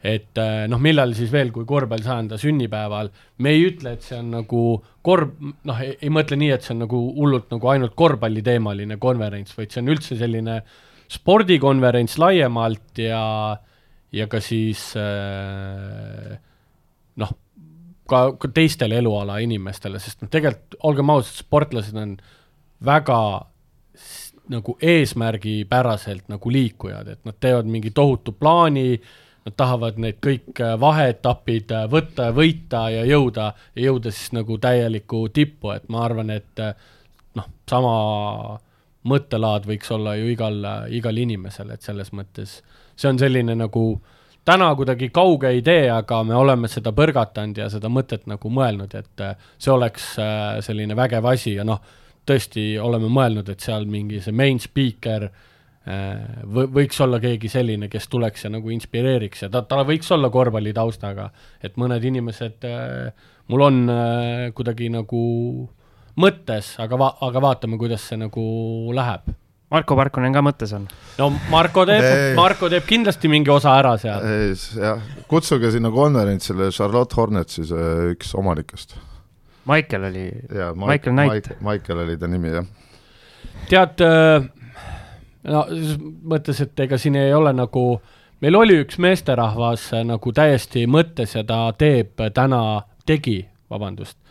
[0.00, 0.38] et
[0.72, 3.10] noh, millal siis veel, kui korvpall sajanda sünnipäeval,
[3.44, 4.62] me ei ütle, et see on nagu
[5.04, 5.34] korv-,
[5.68, 9.82] noh, ei mõtle nii, et see on nagu hullult nagu ainult korvpalliteemaline konverents, vaid see
[9.82, 10.62] on üldse selline
[11.10, 13.24] spordikonverents laiemalt ja
[14.12, 16.34] ja ka siis äh,
[17.22, 17.32] noh,
[18.10, 22.16] ka, ka teistele eluala inimestele, sest noh, tegelikult olgem ausad, sportlased on
[22.86, 23.20] väga
[24.50, 28.98] nagu eesmärgipäraselt nagu liikujad, et nad teevad mingi tohutu plaani,
[29.46, 34.58] nad tahavad need kõik äh, vaheetapid äh, võtta ja võita ja jõuda, jõuda siis nagu
[34.58, 36.66] täielikku tippu, et ma arvan, et
[37.38, 37.94] noh, sama
[39.08, 40.60] mõttelaad võiks olla ju igal,
[40.92, 42.58] igal inimesel, et selles mõttes
[43.00, 43.84] see on selline nagu
[44.44, 49.24] täna kuidagi kauge idee, aga me oleme seda põrgatanud ja seda mõtet nagu mõelnud, et
[49.24, 51.80] äh, see oleks äh, selline vägev asi ja noh,
[52.26, 57.90] tõesti oleme mõelnud, et seal mingi see main speaker äh, või võiks olla keegi selline,
[57.92, 61.30] kes tuleks ja nagu inspireeriks ja ta, ta võiks olla korvpallitaustaga,
[61.62, 62.64] et mõned inimesed,
[63.50, 63.82] mul on
[64.56, 65.20] kuidagi nagu
[66.20, 68.42] mõttes, aga va-, aga vaatame, kuidas see nagu
[68.96, 69.32] läheb
[69.70, 70.86] Marko Parkonen ka mõttes on?
[71.20, 74.24] no Marko teeb, Marko teeb kindlasti mingi osa ära seal.
[74.82, 78.96] jah, kutsuge sinna konverentsile Charlotte Hornetsi, see üks omanikest.
[79.70, 80.24] Michael oli,
[80.74, 81.52] Michael Knight.
[81.62, 82.66] Michael oli ta nimi, jah.
[83.70, 84.48] tead, äh,
[85.54, 85.62] no
[86.32, 87.84] mõttes, et ega siin ei ole nagu,
[88.42, 92.64] meil oli üks meesterahvas äh, nagu täiesti mõttes ja ta teeb täna,
[93.06, 93.38] tegi,
[93.70, 94.29] vabandust, äh,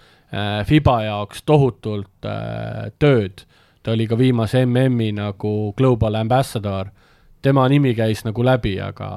[0.65, 2.27] Fiba jaoks tohutult
[3.01, 3.45] tööd
[3.83, 6.91] ta oli ka viimase MM-i nagu global ambassador,
[7.41, 9.09] tema nimi käis nagu läbi, aga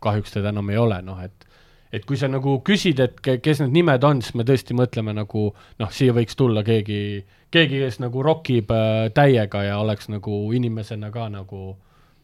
[0.00, 1.46] kahjuks teda enam ei ole, noh et
[1.90, 5.48] et kui sa nagu küsid, et kes need nimed on, siis me tõesti mõtleme nagu
[5.50, 11.10] noh, siia võiks tulla keegi, keegi, kes nagu rokib äh, täiega ja oleks nagu inimesena
[11.10, 11.74] ka nagu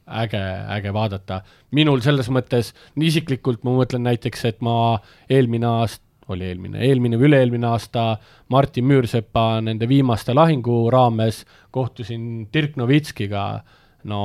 [0.07, 1.41] äge, äge vaadata.
[1.75, 7.31] minul selles mõttes, isiklikult ma mõtlen näiteks, et ma eelmine aasta, oli eelmine, eelmine või
[7.31, 8.17] üle-eelmine aasta.
[8.53, 13.47] Martin Müürsepa nende viimaste lahingu raames kohtusin Dirk Novitskiga,
[14.07, 14.21] no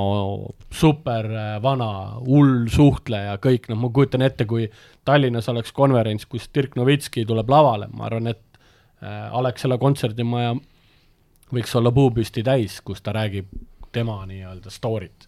[0.73, 1.91] super äh, vana,
[2.25, 4.67] hull suhtleja, kõik, noh, ma kujutan ette, kui
[5.07, 8.61] Tallinnas oleks konverents, kus Dirk Novitski tuleb lavale, ma arvan, et
[9.01, 10.55] äh, Alexela kontserdimaja
[11.51, 13.49] võiks olla puupüsti täis, kus ta räägib
[13.91, 15.27] tema nii-öelda story't.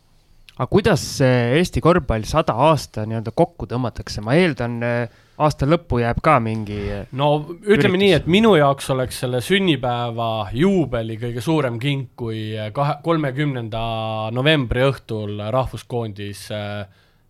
[0.53, 6.19] Aga kuidas Eesti korvpall sada aasta nii-öelda kokku tõmmatakse, ma eeldan, äh, aasta lõppu jääb
[6.23, 6.79] ka mingi
[7.17, 7.29] no
[7.65, 7.99] ütleme üritus.
[8.01, 13.85] nii, et minu jaoks oleks selle sünnipäeva juubeli kõige suurem kink, kui kahe, kolmekümnenda
[14.35, 16.67] novembri õhtul rahvuskoondis äh,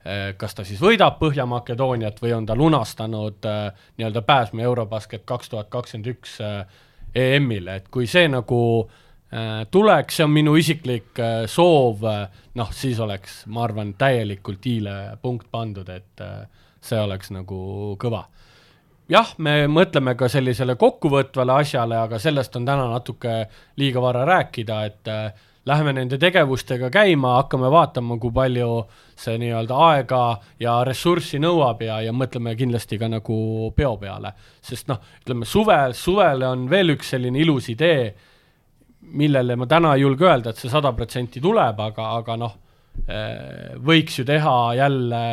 [0.04, 5.54] äh, kas ta siis võidab Põhja-Makedooniat või on ta lunastanud äh, nii-öelda pääsme Eurobasket kaks
[5.54, 6.38] tuhat kakskümmend üks
[7.16, 8.60] EM-ile, et kui see nagu
[9.74, 11.18] tuleks, see on minu isiklik
[11.50, 12.04] soov,
[12.54, 16.44] noh, siis oleks, ma arvan, täielikult i-le punkt pandud, et äh,
[16.84, 18.26] see oleks nagu kõva.
[19.10, 24.84] jah, me mõtleme ka sellisele kokkuvõtvale asjale, aga sellest on täna natuke liiga vara rääkida,
[24.86, 25.34] et äh,
[25.66, 28.70] läheme nende tegevustega käima, hakkame vaatama, kui palju
[29.20, 30.22] see nii-öelda aega
[30.60, 33.38] ja ressurssi nõuab ja, ja mõtleme kindlasti ka nagu
[33.76, 34.34] peo peale.
[34.62, 38.14] sest noh, ütleme suvel, suvel on veel üks selline ilus idee,
[39.14, 42.58] millele ma täna ei julge öelda, et see sada protsenti tuleb, aga, aga noh,
[43.84, 45.24] võiks ju teha jälle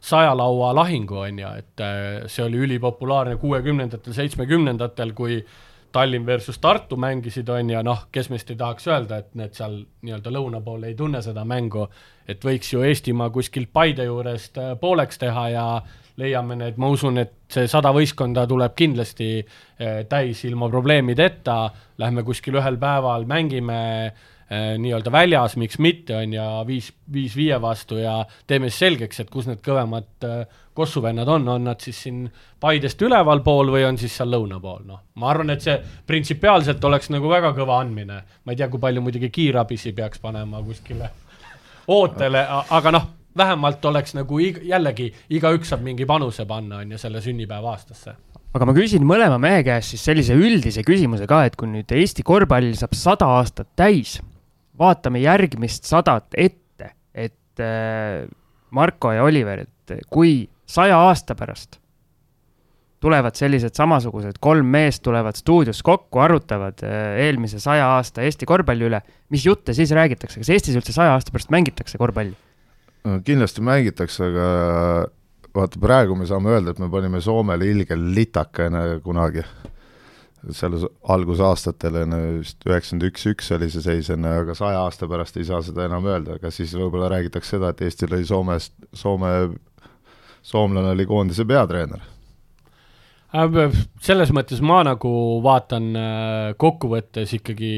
[0.00, 5.42] sajalaua lahingu, on ju, et äh, see oli ülipopulaarne kuuekümnendatel, seitsmekümnendatel, kui
[5.92, 9.78] Tallinn versus Tartu mängisid, on ju, noh, kes meist ei tahaks öelda, et need seal
[10.04, 11.86] nii-öelda lõuna pool ei tunne seda mängu,
[12.28, 15.66] et võiks ju Eestimaa kuskilt Paide juurest äh, pooleks teha ja
[16.18, 19.28] leiame need, ma usun, et see sada võistkonda tuleb kindlasti
[20.10, 21.60] täis ilma probleemideta,
[22.02, 27.58] lähme kuskil ühel päeval mängime Äh, nii-öelda väljas, miks mitte, on ja viis, viis viie
[27.60, 32.02] vastu ja teeme siis selgeks, et kus need kõvemad äh, kossuvennad on, on nad siis
[32.06, 32.22] siin
[32.60, 35.02] Paidest ülevalpool või on siis seal lõuna pool, noh.
[35.20, 39.02] ma arvan, et see printsipiaalselt oleks nagu väga kõva andmine, ma ei tea, kui palju
[39.04, 41.10] muidugi kiirabisi peaks panema kuskile
[41.98, 42.46] ootele,
[42.78, 47.20] aga noh, vähemalt oleks nagu ig-, jällegi, igaüks saab mingi panuse panna, on ju, selle
[47.24, 48.16] sünnipäeva aastasse
[48.56, 52.24] aga ma küsin mõlema mehe käest siis sellise üldise küsimuse ka, et kui nüüd Eesti
[52.26, 54.16] korvpall saab sada aastat täis,
[54.78, 58.24] vaatame järgmist sadat ette, et äh,
[58.70, 61.78] Marko ja Oliver, et kui saja aasta pärast
[63.00, 68.88] tulevad sellised samasugused kolm meest tulevad stuudios kokku, arutavad äh, eelmise saja aasta Eesti korvpalli
[68.88, 72.36] üle, mis jutte siis räägitakse, kas Eestis üldse saja aasta pärast mängitakse korvpalli?
[73.24, 74.46] kindlasti mängitakse, aga
[75.54, 79.44] vaata praegu me saame öelda, et me panime Soomele ilge litaka enne kunagi
[80.54, 80.76] seal
[81.10, 85.46] algusaastatel, enne vist üheksakümmend üks, üks oli see seis enne, aga saja aasta pärast ei
[85.48, 89.32] saa seda enam öelda, aga siis võib-olla räägitakse seda, et Eestil oli Soomest, Soome,
[90.46, 92.04] soomlane oli koondise peatreener.
[93.36, 93.58] Äh,
[94.00, 95.10] selles mõttes ma nagu
[95.44, 97.72] vaatan äh, kokkuvõttes ikkagi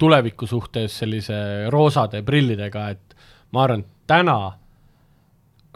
[0.00, 3.18] tuleviku suhtes sellise roosade prillidega, et
[3.52, 4.38] ma arvan, täna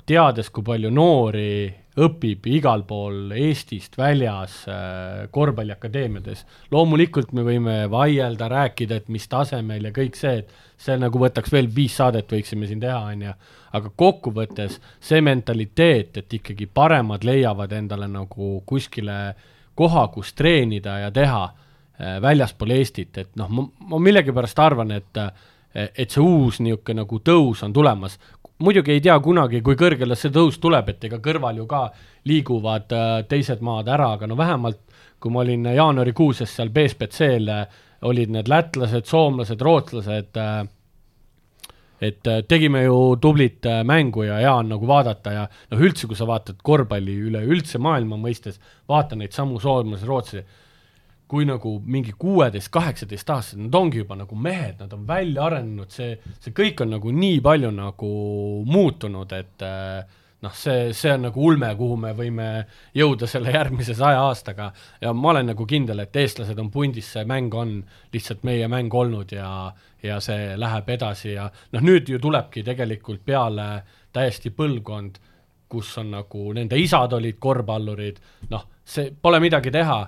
[0.07, 1.50] teades, kui palju noori
[1.97, 6.45] õpib igal pool Eestist väljas äh, korvpalliakadeemiades.
[6.71, 11.53] loomulikult me võime vaielda, rääkida, et mis tasemel ja kõik see, et see nagu võtaks
[11.53, 13.35] veel viis saadet võiksime siin teha, on ju,
[13.81, 19.35] aga kokkuvõttes see mentaliteet, et ikkagi paremad leiavad endale nagu kuskile
[19.77, 25.25] koha, kus treenida ja teha äh, väljaspool Eestit, et noh, ma, ma millegipärast arvan, et
[25.77, 28.15] et see uus niisugune nagu tõus on tulemas,
[28.59, 31.83] muidugi ei tea kunagi, kui kõrgele see tõus tuleb, et ega kõrval ju ka
[32.29, 34.83] liiguvad äh, teised maad ära, aga no vähemalt
[35.21, 37.53] kui ma olin jaanuarikuuses seal BSBC-l,
[38.07, 40.66] olid need lätlased, soomlased, rootslased äh,
[42.01, 46.07] et äh, tegime ju tublit äh, mängu ja hea on nagu vaadata ja noh, üldse,
[46.07, 50.45] kui sa vaatad korvpalli üleüldse maailma mõistes, vaata neid samu soomlasi, rootslasi,
[51.27, 55.91] kui nagu mingi kuueteist, kaheksateist aastased, nad ongi juba nagu mehed, nad on välja arenenud,
[55.91, 58.12] see, see kõik on nagu nii palju nagu
[58.67, 62.49] muutunud, et äh, noh, see, see on nagu ulme, kuhu me võime
[62.97, 64.71] jõuda selle järgmise saja aastaga.
[65.03, 67.79] Ja ma olen nagu kindel, et eestlased on pundis, see mäng on
[68.15, 69.51] lihtsalt meie mäng olnud ja,
[70.05, 73.71] ja see läheb edasi ja noh, nüüd ju tulebki tegelikult peale
[74.15, 75.19] täiesti põlvkond,
[75.67, 78.21] kus on nagu nende isad olid korvpallurid,
[78.53, 79.99] noh, see pole midagi teha,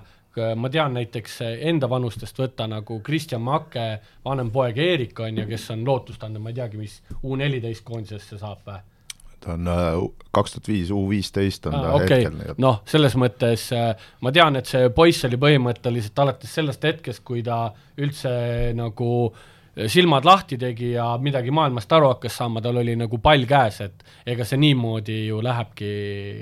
[0.55, 1.39] ma tean näiteks
[1.71, 3.87] enda vanustest võtta nagu Kristjan Make
[4.25, 8.37] vanem poeg Eerik on ju, kes on lootustandnud, ma ei teagi, mis U neliteist koondisesse
[8.37, 8.79] saab või
[9.39, 9.99] ta on äh,
[10.35, 12.25] kaks tuhat viis, U viisteist on ta okay.
[12.25, 13.93] hetkel, noh, selles mõttes äh,
[14.25, 17.61] ma tean, et see poiss oli põhimõtteliselt alates sellest hetkest, kui ta
[17.99, 18.31] üldse
[18.77, 23.47] nagu äh, silmad lahti tegi ja midagi maailmast aru hakkas saama, tal oli nagu pall
[23.49, 25.91] käes, et ega see niimoodi ju lähebki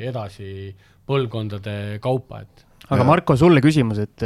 [0.10, 0.52] edasi
[1.08, 4.26] põlvkondade kaupa, et aga Marko, sulle küsimus, et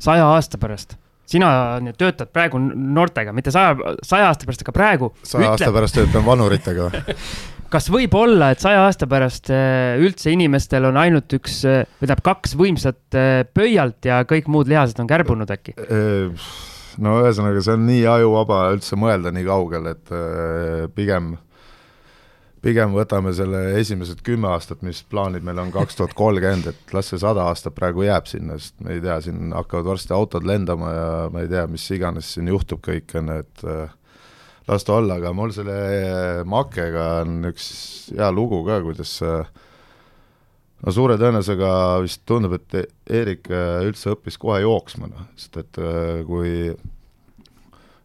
[0.00, 0.96] saja aasta pärast
[1.30, 5.12] sina töötad praegu noortega, mitte saja, saja aasta pärast, aga praegu.
[5.22, 6.90] saja aasta pärast töötan vanuritega
[7.70, 12.08] kas võib olla, et saja aasta pärast äh, üldse inimestel on ainult üks, äh, või
[12.08, 15.76] tähendab kaks võimsat äh, pöialt ja kõik muud lihased on kärbunud äkki?
[17.00, 21.32] no ühesõnaga, see on nii ajuvaba üldse mõelda nii kaugele, et pigem,
[22.64, 27.08] pigem võtame selle esimesed kümme aastat, mis plaanid meil on kaks tuhat kolmkümmend, et las
[27.12, 30.92] see sada aastat praegu jääb sinna, sest me ei tea, siin hakkavad varsti autod lendama
[30.92, 33.64] ja ma ei tea, mis iganes siin juhtub kõik, on ju, et
[34.70, 37.66] las ta olla, aga mul selle eh, Makega on üks
[38.12, 39.66] hea lugu ka, kuidas eh,
[40.84, 41.72] no suure tõenäosusega
[42.04, 45.80] vist tundub, et Eerik üldse õppis kohe jooksma, noh, sest et
[46.28, 46.74] kui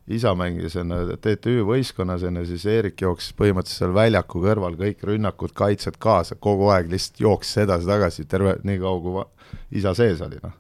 [0.08, 5.54] isa mängis enne TTÜ võistkonnas enne, siis Eerik jooksis põhimõtteliselt seal väljaku kõrval kõik rünnakud,
[5.58, 10.54] kaitsed kaasa, kogu aeg lihtsalt jooksis edasi-tagasi, terve, nii kaua kui isa sees oli, noh.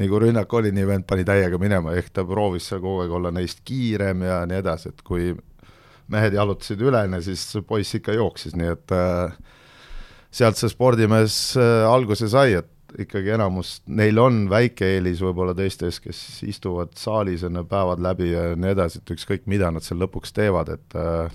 [0.00, 3.10] Nii kui rünnak oli, nii vend pani täiega minema, ehk ta proovis seal kogu aeg
[3.12, 5.32] olla neist kiirem ja nii edasi, et kui
[6.12, 9.34] mehed jalutasid üleni, siis poiss ikka jooksis, nii et äh,
[10.32, 16.00] sealt see spordimees äh, alguse sai, et ikkagi enamus, neil on väike eelis võib-olla teistes,
[16.02, 20.34] kes istuvad saalis enne päevad läbi ja nii edasi, et ükskõik, mida nad seal lõpuks
[20.36, 21.32] teevad, et äh,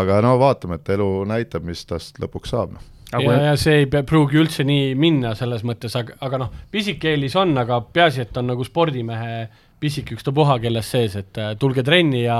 [0.00, 2.90] aga no vaatame, et elu näitab, mis tast lõpuks saab, noh.
[3.14, 7.36] Ja, ja see ei pruugi üldse nii minna selles mõttes, aga, aga noh, pisike eelis
[7.38, 9.44] on, aga peaasi, et on nagu spordimehe
[9.78, 12.38] pisik ükstapuha kelles sees, et äh, tulge trenni ja,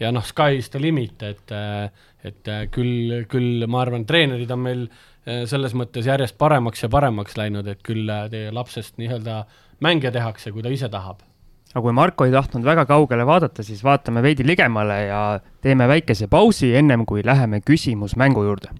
[0.00, 1.86] ja noh, sky is the limit, et äh,
[2.26, 5.04] et äh, küll, küll ma arvan, treenerid on meil äh,
[5.46, 9.44] selles mõttes järjest paremaks ja paremaks läinud, et küll äh, teie lapsest nii-öelda
[9.82, 11.24] mängija tehakse, kui ta ise tahab
[11.76, 15.22] aga kui Marko ei tahtnud väga kaugele vaadata, siis vaatame veidi ligemale ja
[15.60, 18.72] teeme väikese pausi, ennem kui läheme küsimusmängu juurde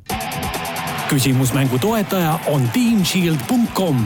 [1.06, 3.98] küsimusmängu toetaja on teamshield.com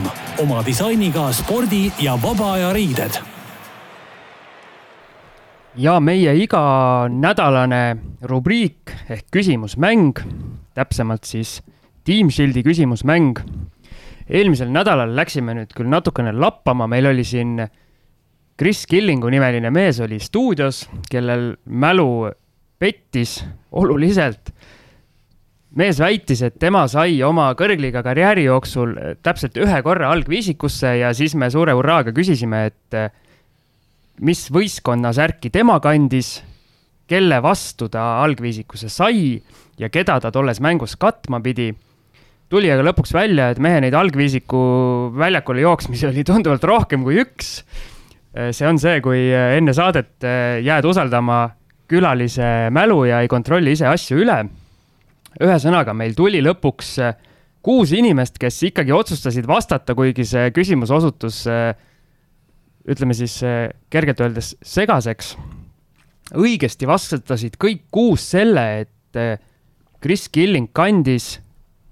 [0.43, 3.17] oma disainiga spordi ja vaba aja riided.
[5.75, 10.19] ja meie iganädalane rubriik ehk küsimusmäng,
[10.73, 11.61] täpsemalt siis
[12.03, 13.39] Teamshieldi küsimusmäng.
[14.29, 17.59] eelmisel nädalal läksime nüüd küll natukene lappama, meil oli siin
[18.57, 22.31] Kris Killingu nimeline mees oli stuudios, kellel mälu
[22.79, 24.53] pettis oluliselt
[25.75, 31.35] mees väitis, et tema sai oma kõrgliiga karjääri jooksul täpselt ühe korra algviisikusse ja siis
[31.39, 32.97] me suure hurraaga küsisime, et
[34.21, 36.39] mis võistkonna särki tema kandis,
[37.07, 39.39] kelle vastu ta algviisikusse sai
[39.79, 41.71] ja keda ta tolles mängus katma pidi.
[42.51, 44.61] Tuli aga lõpuks välja, et mehe neid algviisiku
[45.17, 47.61] väljakule jooksmisi oli tunduvalt rohkem kui üks.
[48.35, 50.27] Eh, see on see, kui enne saadet
[50.63, 51.45] jääd usaldama
[51.91, 54.43] külalise mälu ja ei kontrolli ise asju üle
[55.39, 57.15] ühesõnaga, meil tuli lõpuks äh,
[57.63, 61.71] kuus inimest, kes ikkagi otsustasid vastata, kuigi see küsimus osutus äh,
[62.89, 65.35] ütleme siis äh, kergelt öeldes segaseks.
[66.31, 69.39] õigesti vastasid kõik kuus selle, et
[70.01, 71.41] Chris Killing kandis,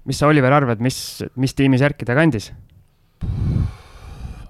[0.08, 0.96] mis sa, Oliver, arvad, mis,
[1.40, 2.50] mis tiimi särki ta kandis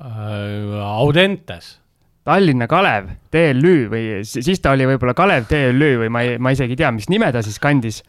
[0.00, 0.80] äh,?
[0.80, 1.78] Audentes.
[2.26, 6.76] Tallinna Kalev, TLÜ või siis ta oli võib-olla Kalev TLÜ või ma ei, ma isegi
[6.76, 8.02] ei tea, mis nime ta siis kandis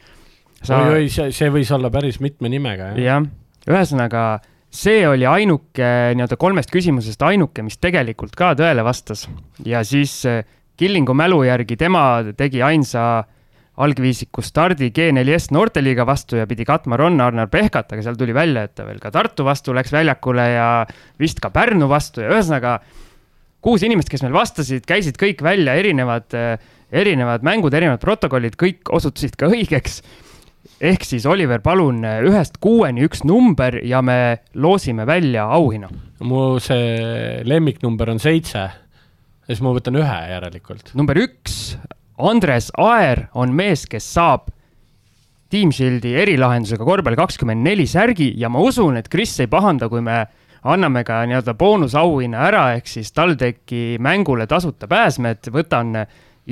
[0.61, 0.81] sa....
[0.83, 2.99] oi-oi, see, see võis olla päris mitme nimega, jah.
[3.05, 3.29] jah,
[3.71, 4.25] ühesõnaga
[4.71, 9.27] see oli ainuke nii-öelda kolmest küsimusest ainuke, mis tegelikult ka tõele vastas
[9.67, 10.43] ja siis eh,
[10.79, 13.23] Killingu mälu järgi tema tegi ainsa
[13.79, 18.75] algviisiku stardi G4S noorteliiga vastu ja pidi katma Ron-Arnar Pehkat, aga seal tuli välja, et
[18.75, 20.67] ta veel ka Tartu vastu läks väljakule ja
[21.19, 22.79] vist ka Pärnu vastu ja ühesõnaga
[23.63, 26.35] kuus inimest, kes meil vastasid, käisid kõik välja erinevad,
[26.91, 30.01] erinevad mängud, erinevad protokollid, kõik osutusid ka õigeks.
[30.81, 35.89] ehk siis Oliver, palun ühest kuueni üks number ja me loosime välja auhinna.
[36.19, 40.93] mu see lemmiknumber on seitse ja siis ma võtan ühe järelikult.
[40.93, 41.77] number üks
[42.29, 44.49] Andres Aer on mees, kes saab
[45.51, 50.03] Team Shieldi erilahendusega korvpalli kakskümmend neli särgi ja ma usun, et Kris ei pahanda, kui
[50.05, 50.23] me
[50.61, 55.95] anname ka nii-öelda boonusauhinna ära, ehk siis TalTechi mängule tasuta pääsmed, võtan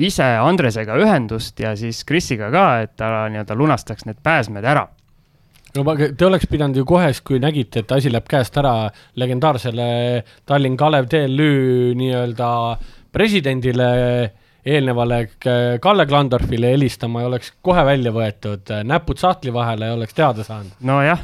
[0.00, 4.88] ise Andresega ühendust ja siis Krisiga ka, et ta nii-öelda lunastaks need pääsmed ära.
[5.76, 8.90] No aga te oleks pidanud ju kohe, kui nägite, et asi läheb käest ära,
[9.22, 9.86] legendaarsele
[10.48, 12.50] Tallinn Kalev TLÜ nii-öelda
[13.14, 13.90] presidendile
[14.66, 15.20] eelnevale
[15.80, 20.72] Kalle Klandorfile helistama ja oleks kohe välja võetud, näpud sahtli vahele ja oleks teada saanud.
[20.84, 21.22] nojah,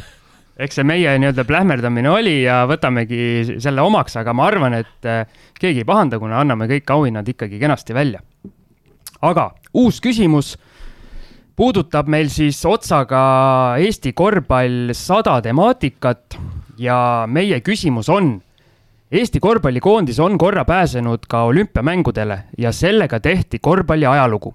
[0.57, 5.27] eks see meie nii-öelda plähmerdamine oli ja võtamegi selle omaks, aga ma arvan, et äh,
[5.61, 8.23] keegi ei pahanda, kuna anname kõik auhinnad ikkagi kenasti välja.
[9.21, 10.57] aga uus küsimus
[11.57, 16.37] puudutab meil siis otsaga Eesti korvpall sada temaatikat
[16.79, 18.37] ja meie küsimus on
[19.13, 24.55] Eesti korvpallikoondis on korra pääsenud ka olümpiamängudele ja sellega tehti korvpalli ajalugu.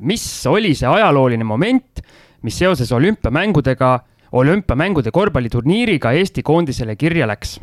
[0.00, 2.02] mis oli see ajalooline moment,
[2.42, 4.00] mis seoses olümpiamängudega,
[4.32, 7.60] olümpiamängude korvpalliturniiriga Eesti koondisele kirja läks?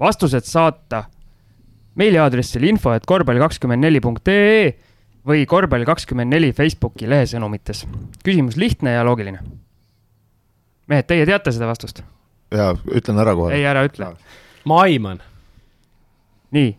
[0.00, 1.04] vastused saata
[1.94, 4.72] meiliaadressil info, et korvpalli kakskümmend neli punkt ee
[5.26, 7.86] või korvpalli kakskümmend neli Facebooki lehesõnumites.
[8.24, 9.38] küsimus lihtne ja loogiline.
[10.88, 12.02] mehed, teie teate seda vastust?
[12.50, 13.54] Jaa, ütlen ära kohe.
[13.54, 14.12] ei, ära ütle.
[14.64, 15.20] ma aiman.
[16.54, 16.74] nii,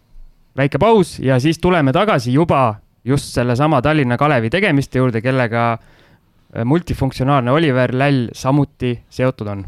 [0.57, 6.65] väike paus ja siis tuleme tagasi juba just sellesama Tallinna Kalevi tegemiste juurde, kellega äh,
[6.65, 9.65] multifunktsionaalne Oliver Läll samuti seotud on.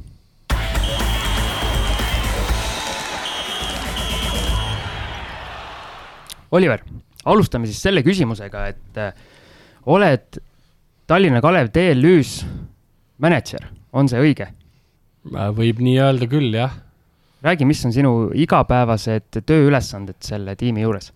[6.53, 6.83] Oliver,
[7.25, 9.13] alustame siis selle küsimusega, et äh,
[9.89, 10.41] oled
[11.07, 12.43] Tallinna Kalev TLÜ-s
[13.17, 14.51] mänedžer, on see õige?
[15.31, 16.73] Võib nii öelda küll, jah.
[17.43, 21.11] räägi, mis on sinu igapäevased tööülesanded selle tiimi juures?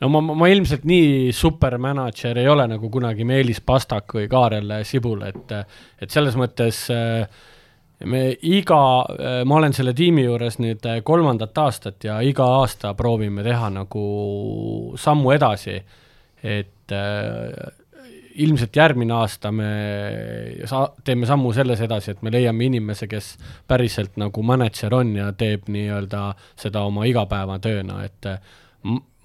[0.00, 5.22] no ma, ma ilmselt nii supermänedžer ei ole nagu kunagi Meelis Pastak või Kaarel Sibul,
[5.28, 5.54] et,
[6.00, 6.86] et selles mõttes
[8.06, 8.80] me iga,
[9.48, 14.06] ma olen selle tiimi juures nüüd kolmandat aastat ja iga aasta proovime teha nagu
[15.00, 15.78] sammu edasi,
[16.42, 16.96] et
[18.44, 19.70] ilmselt järgmine aasta me
[20.68, 23.34] sa-, teeme sammu selles edasi, et me leiame inimese, kes
[23.68, 26.28] päriselt nagu mänedžer on ja teeb nii-öelda
[26.58, 28.30] seda oma igapäevatööna, et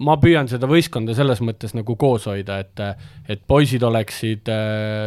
[0.02, 2.80] ma püüan seda võistkonda selles mõttes nagu koos hoida, et,
[3.30, 4.48] et poisid oleksid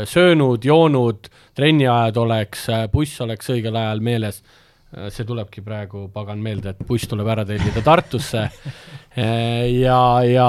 [0.08, 4.44] söönud, joonud, trenniajad oleks, buss oleks õigel ajal meeles
[5.12, 8.50] see tulebki praegu, pagan meelde, et buss tuleb ära tellida Tartusse.
[9.16, 10.46] Äh, ja, ja,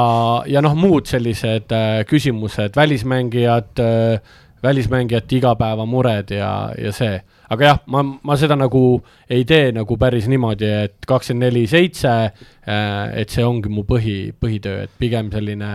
[0.51, 3.79] ja noh, muud sellised äh, küsimused, välismängijad,
[4.59, 7.21] välismängijate igapäevamured ja, ja see.
[7.47, 8.81] aga jah, ma, ma seda nagu
[9.31, 12.17] ei tee nagu päris niimoodi, et kakskümmend neli seitse,
[12.67, 15.71] et see ongi mu põhi, põhitöö, et pigem selline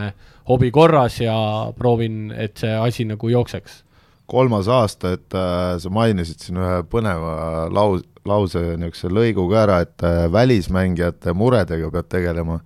[0.51, 1.37] hobi korras ja
[1.77, 3.85] proovin, et see asi nagu jookseks
[4.31, 9.81] kolmas aasta, et äh, sa mainisid siin ühe põneva laus-, lause niisuguse lõigu ka ära,
[9.85, 12.59] et äh, välismängijate muredega pead tegelema.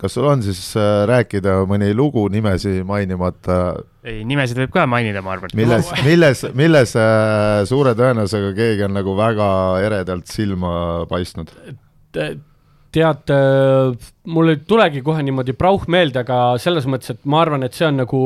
[0.00, 3.60] kas sul on siis äh, rääkida mõni lugu nimesi mainimata?
[4.04, 5.54] ei, nimesid võib ka mainida, ma arvan.
[5.54, 9.50] milles, milles, milles äh, suure tõenäosusega keegi on nagu väga
[9.86, 11.52] eredalt silma paistnud?
[12.90, 13.30] tead,
[14.26, 17.86] mul ei tulegi kohe niimoodi Brauch meelde, aga selles mõttes, et ma arvan, et see
[17.86, 18.22] on nagu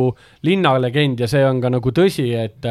[0.48, 2.64] linnalegend ja see on ka nagu tõsi, et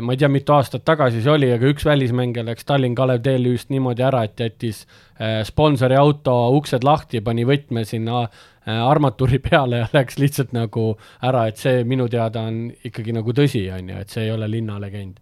[0.00, 3.68] ma ei tea, mitu aastat tagasi see oli, aga üks välismängija läks Tallinn Kalev TLÜ-st
[3.74, 4.84] niimoodi ära, et jättis
[5.18, 10.94] eh, sponsori auto uksed lahti, pani võtme sinna eh, armatuuri peale ja läks lihtsalt nagu
[11.20, 14.48] ära, et see minu teada on ikkagi nagu tõsi, on ju, et see ei ole
[14.56, 15.20] linnalegend.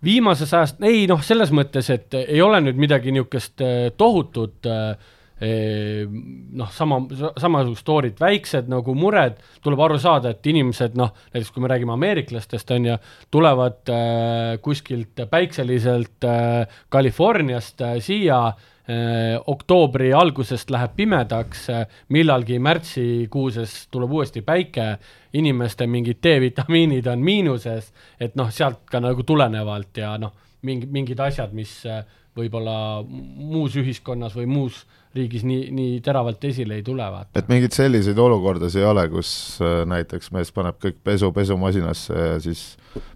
[0.00, 3.60] Viimases ajast, ei noh, selles mõttes, et ei ole nüüd midagi niisugust
[4.00, 4.94] tohutut äh,
[5.40, 6.98] noh, sama,
[7.40, 11.94] samasugust story't, väiksed nagu mured, tuleb aru saada, et inimesed noh, näiteks kui me räägime
[11.94, 12.96] ameeriklastest, on ju,
[13.32, 22.60] tulevad äh, kuskilt päikseliselt äh, Californiast äh, siia äh,, oktoobri algusest läheb pimedaks äh,, millalgi
[22.60, 24.92] märtsikuuses tuleb uuesti päike,
[25.40, 30.36] inimeste mingid D-vitamiinid on miinuses, et noh, sealt ka nagu tulenevalt ja noh,
[30.68, 32.04] mingi, mingid asjad, mis äh,
[32.36, 34.84] võib-olla muus ühiskonnas või muus
[35.14, 37.34] riigis nii, nii teravalt esile ei tule, vaata.
[37.38, 39.32] et mingeid selliseid olukordasid ei ole, kus
[39.64, 42.64] äh, näiteks mees paneb kõik pesu pesumasinasse ja siis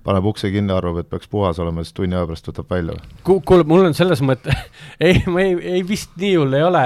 [0.07, 3.41] paneb ukse kinni, arvab, et peaks puhas olema, siis tunni aja pärast võtab välja või?
[3.47, 4.59] kuule, mul on selles mõttes
[5.07, 6.85] ei, ma ei, ei vist nii hull ei ole,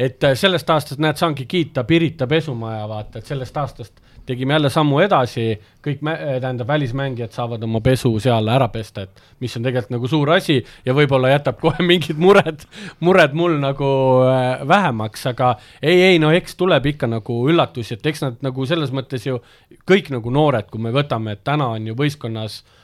[0.00, 4.70] et äh, sellest aastast, näed, saangi kiita Pirita pesumaja, vaata, et sellest aastast tegime jälle
[4.70, 5.46] sammu edasi,
[5.84, 10.10] kõik mä-, tähendab, välismängijad saavad oma pesu seal ära pesta, et mis on tegelikult nagu
[10.10, 12.66] suur asi ja võib-olla jätab kohe mingid mured,
[13.04, 13.92] mured mul nagu
[14.26, 18.66] äh, vähemaks, aga ei, ei no eks tuleb ikka nagu üllatusi, et eks nad nagu
[18.68, 19.40] selles mõttes ju
[19.88, 22.79] kõik nagu noored, kui me võtame, et täna on ju võistkonnas noh,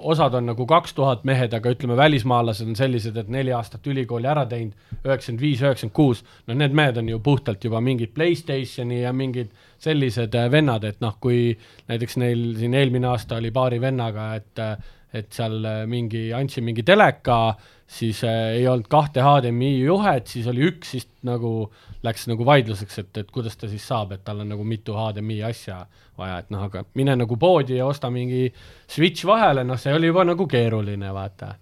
[0.00, 4.28] osad on nagu kaks tuhat mehed, aga ütleme, välismaalased on sellised, et neli aastat ülikooli
[4.30, 4.72] ära teinud,
[5.04, 9.52] üheksakümmend viis, üheksakümmend kuus, no need mehed on ju puhtalt juba mingid Playstationi ja mingid
[9.80, 11.52] sellised äh, vennad, et noh, kui
[11.92, 16.64] näiteks neil siin eelmine aasta oli paari vennaga, et äh, et seal äh, mingi, andsin
[16.66, 17.54] mingi teleka,
[17.90, 21.70] siis äh, ei olnud kahte HDMI juhet, siis oli üks, siis nagu
[22.06, 25.40] läks nagu vaidluseks, et, et kuidas ta siis saab, et tal on nagu mitu HDMI
[25.50, 25.80] asja
[26.20, 28.46] vaja, et noh, aga mine nagu poodi ja osta mingi
[28.90, 31.54] switch vahele, noh, see oli juba nagu keeruline, vaata.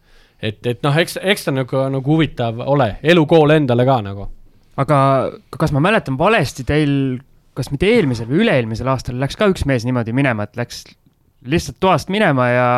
[0.42, 4.28] et, et noh, eks, eks ta nagu, nagu huvitav ole, elukool endale ka nagu.
[4.78, 4.98] aga
[5.58, 6.92] kas ma mäletan valesti, teil
[7.58, 10.84] kas mitte eelmisel või üle-eelmisel aastal läks ka üks mees niimoodi minema, et läks
[11.46, 12.68] lihtsalt toast minema ja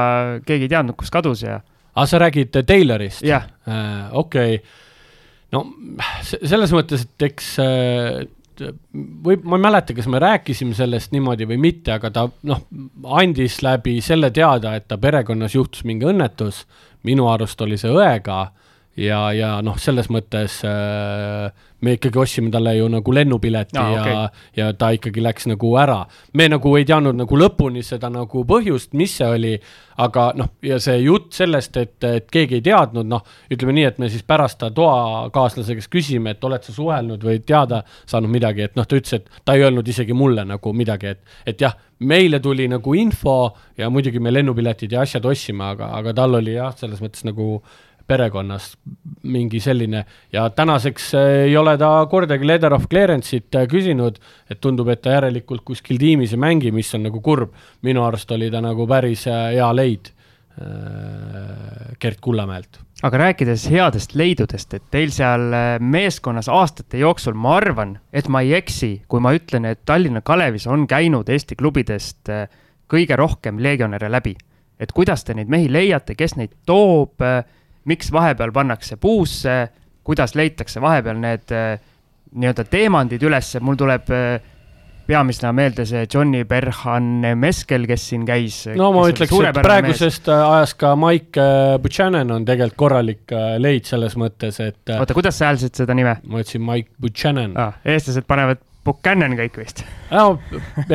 [0.46, 1.61] keegi ei teadnud, kus kadus ja.
[1.94, 3.24] aa, sa räägid Taylorist?
[3.26, 4.11] jah äh,.
[4.12, 4.66] okei okay.,
[5.52, 5.64] no
[6.22, 8.20] selles mõttes, et eks äh,
[9.24, 12.62] või ma ei mäleta, kas me rääkisime sellest niimoodi või mitte, aga ta noh,
[13.16, 16.64] andis läbi selle teada, et ta perekonnas juhtus mingi õnnetus,
[17.08, 18.42] minu arust oli see õega
[18.97, 24.01] ja, ja noh, selles mõttes äh, me ikkagi ostsime talle ju nagu lennupileti ah, ja
[24.01, 26.03] okay., ja ta ikkagi läks nagu ära.
[26.34, 29.53] me nagu ei teadnud nagu lõpuni seda nagu põhjust, mis see oli,
[30.01, 34.01] aga noh, ja see jutt sellest, et, et keegi ei teadnud, noh, ütleme nii, et
[34.03, 38.66] me siis pärast ta toakaaslasega käest küsime, et oled sa suhelnud või teada saanud midagi,
[38.68, 41.76] et noh, ta ütles, et ta ei öelnud isegi mulle nagu midagi, et, et jah,
[42.01, 46.57] meile tuli nagu info ja muidugi me lennupiletid ja asjad ostsime, aga, aga tal oli
[46.57, 47.59] jah, selles mõttes nagu
[48.11, 48.74] perekonnas
[49.30, 54.18] mingi selline ja tänaseks äh, ei ole ta kordagi letter of clearance'it äh, küsinud,
[54.50, 57.52] et tundub, et ta järelikult kuskil tiimis ei mängi, mis on nagu kurb.
[57.82, 60.14] minu arust oli ta nagu päris äh, hea leid
[62.02, 62.80] Gert Kullamäelt.
[63.06, 68.52] aga rääkides headest leidudest, et teil seal meeskonnas aastate jooksul, ma arvan, et ma ei
[68.58, 72.28] eksi, kui ma ütlen, et Tallinna Kalevis on käinud Eesti klubidest
[72.90, 74.36] kõige rohkem legionäre läbi.
[74.80, 77.22] et kuidas te neid mehi leiate, kes neid toob
[77.88, 79.56] miks vahepeal pannakse puusse,
[80.04, 81.76] kuidas leitakse vahepeal need äh,
[82.36, 84.48] nii-öelda teemandid üles, mul tuleb äh,
[85.10, 88.62] peamisena meelde see Johnny Berhan Meskel, kes siin käis.
[88.78, 90.36] no ma ütleks, et praegusest mees.
[90.36, 91.46] Äh, ajast ka Mike
[91.82, 94.82] Buchanan on tegelikult korralik leid selles mõttes, et.
[94.98, 96.18] oota, kuidas sa hääldasid seda nime?
[96.26, 97.80] ma ütlesin Mike Buchanan ah,.
[97.84, 100.38] eestlased panevad Buchanan kõik vist no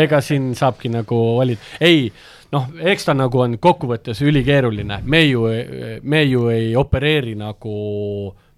[0.05, 2.07] ega siin saabki nagu valida, ei
[2.51, 5.45] noh, eks ta nagu on kokkuvõttes ülikeeruline, me ju,
[6.03, 7.75] me ju ei opereeri nagu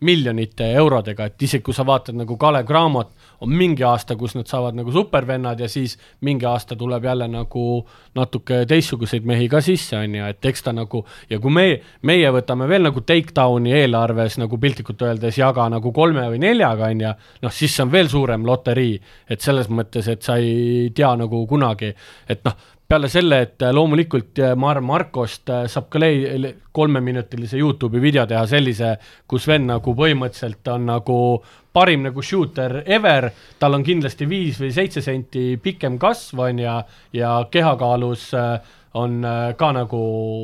[0.05, 4.49] miljonite eurodega, et isegi kui sa vaatad nagu Kalev Cramot, on mingi aasta, kus nad
[4.49, 7.63] saavad nagu supervennad ja siis mingi aasta tuleb jälle nagu
[8.17, 11.65] natuke teistsuguseid mehi ka sisse, on ju, et eks ta nagu ja kui me,
[12.05, 17.05] meie võtame veel nagu takedowni eelarves nagu piltlikult öeldes jaga nagu kolme või neljaga, on
[17.05, 17.13] ju,
[17.45, 18.97] noh, siis see on veel suurem loterii,
[19.29, 21.93] et selles mõttes, et sa ei tea nagu kunagi,
[22.29, 22.57] et noh,
[22.87, 28.01] peale selle, et äh, loomulikult äh, ma arvan, Markost äh, saab ka lei-, kolmeminutilise Youtube'i
[28.01, 28.95] video teha sellise,
[29.27, 31.19] kus vend nagu põhimõtteliselt on nagu
[31.75, 33.29] parim nagu shooter ever,
[33.59, 36.79] tal on kindlasti viis või seitse senti pikem kasv, on ju,
[37.19, 38.31] ja kehakaalus
[38.97, 39.19] on
[39.59, 39.99] ka nagu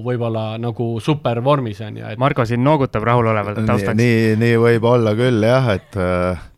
[0.05, 2.11] võib-olla nagu super vormis, on ju.
[2.21, 3.97] Marko siin noogutab rahulolevalt taustaks.
[3.97, 6.49] nii, nii võib olla küll jah, et äh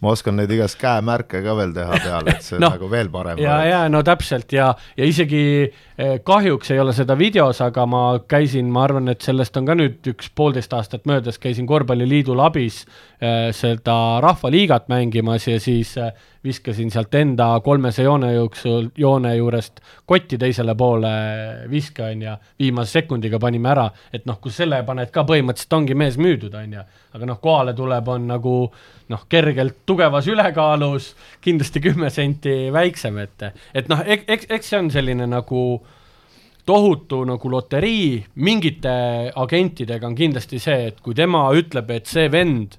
[0.00, 3.40] ma oskan neid igast käemärke ka veel teha peale, et see no, nagu veel parem.
[3.42, 8.04] ja, ja no täpselt ja, ja isegi eh, kahjuks ei ole seda videos, aga ma
[8.30, 12.82] käisin, ma arvan, et sellest on ka nüüd üks poolteist aastat möödas, käisin korvpalliliidul abis
[13.20, 16.12] eh, seda rahvaliigat mängimas ja siis eh,
[16.44, 21.12] viskasin sealt enda kolmese joone jooksul, joone juurest kotti teisele poole
[21.70, 25.96] viske, on ju, viimase sekundiga panime ära, et noh, kui selle paned ka põhimõtteliselt ongi
[25.98, 26.86] mees müüdud, on ju,
[27.16, 28.56] aga noh, kohale tuleb, on nagu
[29.12, 31.12] noh, kergelt tugevas ülekaalus,
[31.44, 35.64] kindlasti kümme senti väiksem, et, et noh, eks, eks see on selline nagu
[36.66, 38.92] tohutu nagu loterii, mingite
[39.36, 42.78] agentidega on kindlasti see, et kui tema ütleb, et see vend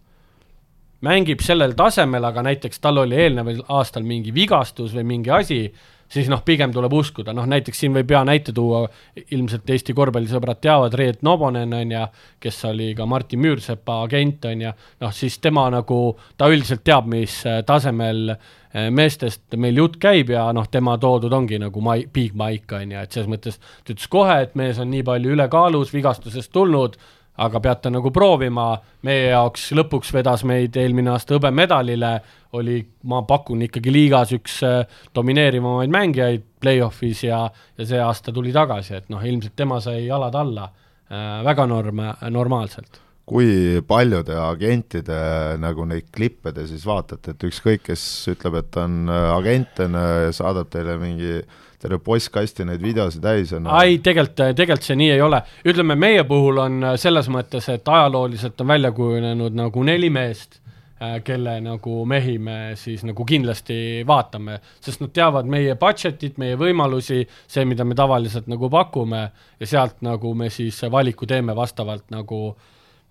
[1.06, 5.64] mängib sellel tasemel, aga näiteks tal oli eelneval aastal mingi vigastus või mingi asi,
[6.12, 8.84] siis noh, pigem tuleb uskuda, noh näiteks siin võib hea näite tuua,
[9.32, 12.02] ilmselt Eesti korvpallisõbrad teavad, Reet Nobonen on ju,
[12.44, 16.02] kes oli ka Martin Müürsepa agent on ju, noh siis tema nagu,
[16.38, 21.34] ta üldiselt teab, mis äh, tasemel äh, meestest meil jutt käib ja noh, tema toodud
[21.34, 24.82] ongi nagu mai-, big Mike on ju, et selles mõttes ta ütles kohe, et mees
[24.84, 27.00] on nii palju ülekaalus, vigastusest tulnud,
[27.42, 28.76] aga peate nagu proovima,
[29.08, 32.14] meie jaoks lõpuks vedas meid eelmine aasta hõbemedalile,
[32.60, 32.80] oli,
[33.10, 34.82] ma pakun ikkagi liigas üks äh,
[35.16, 37.46] domineerivamaid mängijaid play-off'is ja,
[37.78, 40.68] ja see aasta tuli tagasi, et noh, ilmselt tema sai jalad alla.
[41.12, 43.02] Äh, väga norm-, normaalselt.
[43.32, 45.18] Kui paljude agentide
[45.62, 49.98] nagu neid klippe te siis vaatate, et ükskõik, kes ütleb, et on äh, agent, on
[49.98, 51.40] ju, saadab teile mingi
[51.82, 53.70] terve postkasti neid videosid täis on.
[53.82, 55.42] ei, tegelikult, tegelikult see nii ei ole.
[55.68, 60.60] ütleme, meie puhul on selles mõttes, et ajalooliselt on välja kujunenud nagu neli meest,
[61.02, 66.60] äh, kelle nagu mehi me siis nagu kindlasti vaatame, sest nad teavad meie budget'it, meie
[66.60, 69.24] võimalusi, see, mida me tavaliselt nagu pakume
[69.60, 72.44] ja sealt nagu me siis valiku teeme vastavalt nagu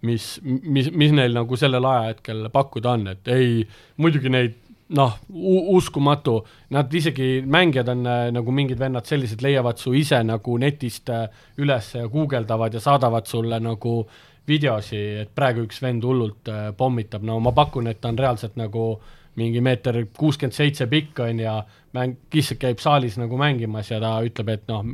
[0.06, 3.64] mis, mis, mis neil nagu sellel ajahetkel pakkuda on, et ei,
[4.00, 4.58] muidugi neid
[4.96, 5.18] noh,
[5.76, 6.40] uskumatu,
[6.74, 11.28] nad isegi, mängijad on äh, nagu mingid vennad sellised, leiavad su ise nagu netist äh,
[11.62, 13.94] üles ja guugeldavad ja saadavad sulle nagu
[14.50, 18.58] videosi, et praegu üks vend hullult äh, pommitab, no ma pakun, et ta on reaalselt
[18.58, 18.92] nagu
[19.38, 21.60] mingi meeter kuuskümmend seitse pikk on ja
[21.94, 24.88] mäng, lihtsalt käib saalis nagu mängimas ja ta ütleb, et noh,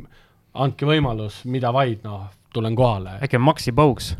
[0.53, 3.17] andke võimalus, mida vaid, noh, tulen kohale.
[3.25, 4.13] äkki on Maxi Pauks?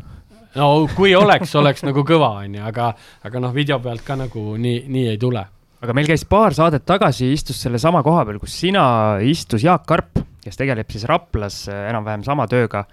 [0.58, 2.90] no kui oleks, oleks nagu kõva, on ju, aga,
[3.30, 5.46] aga noh, video pealt ka nagu nii, nii ei tule
[5.78, 8.82] aga meil käis paar saadet tagasi, istus sellesama koha peal, kus sina
[9.22, 12.84] istus Jaak Karp, kes tegeleb siis Raplas äh, enam-vähem sama tööga.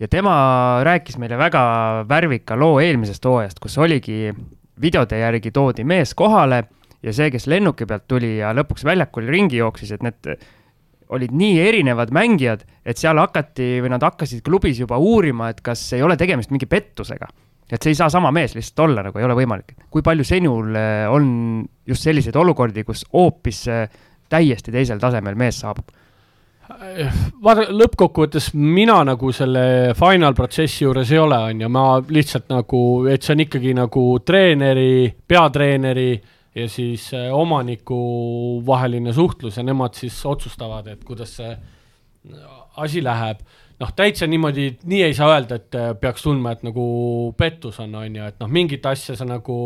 [0.00, 0.32] ja tema
[0.84, 4.32] rääkis meile väga värvika loo eelmisest hooajast, kus oligi
[4.80, 6.64] videode järgi toodi mees kohale
[7.02, 10.36] ja see, kes lennuki pealt tuli ja lõpuks väljakul ringi jooksis, et need
[11.08, 15.92] olid nii erinevad mängijad, et seal hakati või nad hakkasid klubis juba uurima, et kas
[15.96, 17.28] ei ole tegemist mingi pettusega
[17.70, 19.74] et see ei saa sama mees lihtsalt olla, nagu ei ole võimalik.
[19.90, 23.86] kui palju sinul äh, on just selliseid olukordi, kus hoopis äh,
[24.30, 25.94] täiesti teisel tasemel mees saabub?
[27.42, 32.80] vaata, lõppkokkuvõttes mina nagu selle final protsessi juures ei ole, on ju, ma lihtsalt nagu,
[33.10, 36.10] et see on ikkagi nagu treeneri, peatreeneri
[36.56, 38.00] ja siis äh, omaniku
[38.66, 41.54] vaheline suhtlus ja nemad siis otsustavad, et kuidas see
[42.76, 43.42] asi läheb
[43.80, 46.86] noh, täitsa niimoodi, nii ei saa öelda, et äh, peaks tundma, et nagu
[47.36, 49.58] pettus on, on ju, et noh, mingit asja sa nagu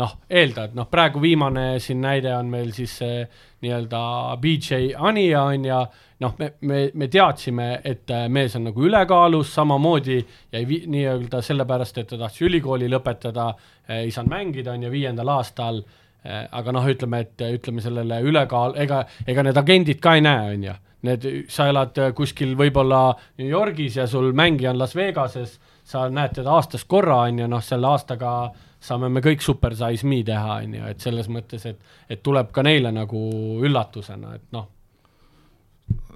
[0.00, 3.24] noh, eeldad, noh, praegu viimane siin näide on meil siis see
[3.64, 4.00] nii-öelda
[4.40, 5.80] BJ Anja on ja
[6.20, 10.20] noh, me, me, me teadsime, et äh, mees on nagu ülekaalus, samamoodi
[10.52, 13.50] jäi nii-öelda sellepärast, et ta tahtis ülikooli lõpetada,
[13.88, 15.82] äh, ei saanud mängida, on ju, viiendal aastal,
[16.24, 20.64] aga noh, ütleme, et ütleme sellele ülekaal, ega, ega need agendid ka ei näe, on
[20.68, 23.10] ju need, sa elad äh, kuskil võib-olla
[23.40, 27.48] New Yorgis ja sul mängija on Las Vegases, sa näed teda aastas korra, on ju,
[27.50, 28.34] noh, selle aastaga
[28.80, 32.52] saame me kõik Super Size Me teha, on ju, et selles mõttes, et, et tuleb
[32.54, 33.24] ka neile nagu
[33.64, 34.68] üllatusena, et noh.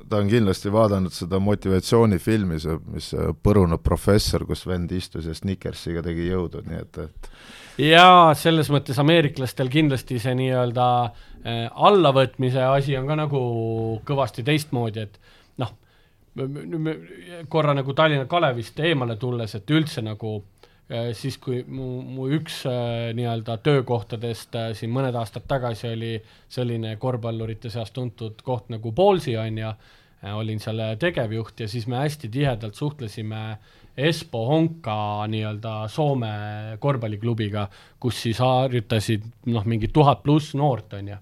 [0.09, 5.36] ta on kindlasti vaadanud seda motivatsioonifilmi, see, mis see Põrunud professor, kus vend istus ja
[5.36, 7.30] Snickersiga tegi jõudu, nii et, et
[7.79, 13.45] jaa, selles mõttes ameeriklastel kindlasti see nii-öelda äh, allavõtmise asi on ka nagu
[14.07, 15.18] kõvasti teistmoodi, et
[15.62, 15.72] noh,
[17.51, 22.62] korra nagu Tallinna Kalevist eemale tulles, et üldse nagu äh, siis, kui mu, mu üks
[22.70, 26.14] äh, nii-öelda töökohtadest äh, siin mõned aastad tagasi oli
[26.49, 29.77] selline korvpallurite seas tuntud koht nagu Paulsi on ju,
[30.22, 36.30] äh, olin seal tegevjuht ja siis me hästi tihedalt suhtlesime äh, Espo Honka nii-öelda Soome
[36.82, 37.68] korvpalliklubiga,
[38.03, 41.18] kus siis harjutasid noh, mingi tuhat pluss noort, on ju.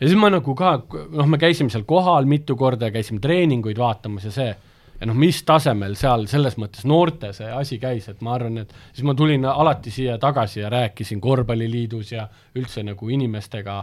[0.00, 0.76] ja siis ma nagu ka,
[1.14, 4.50] noh, me käisime seal kohal mitu korda ja käisime treeninguid vaatamas ja see,
[5.00, 8.76] ja noh, mis tasemel seal selles mõttes noorte see asi käis, et ma arvan, et
[8.92, 12.28] siis ma tulin alati siia tagasi ja rääkisin Korvpalliliidus ja
[12.58, 13.80] üldse nagu inimestega,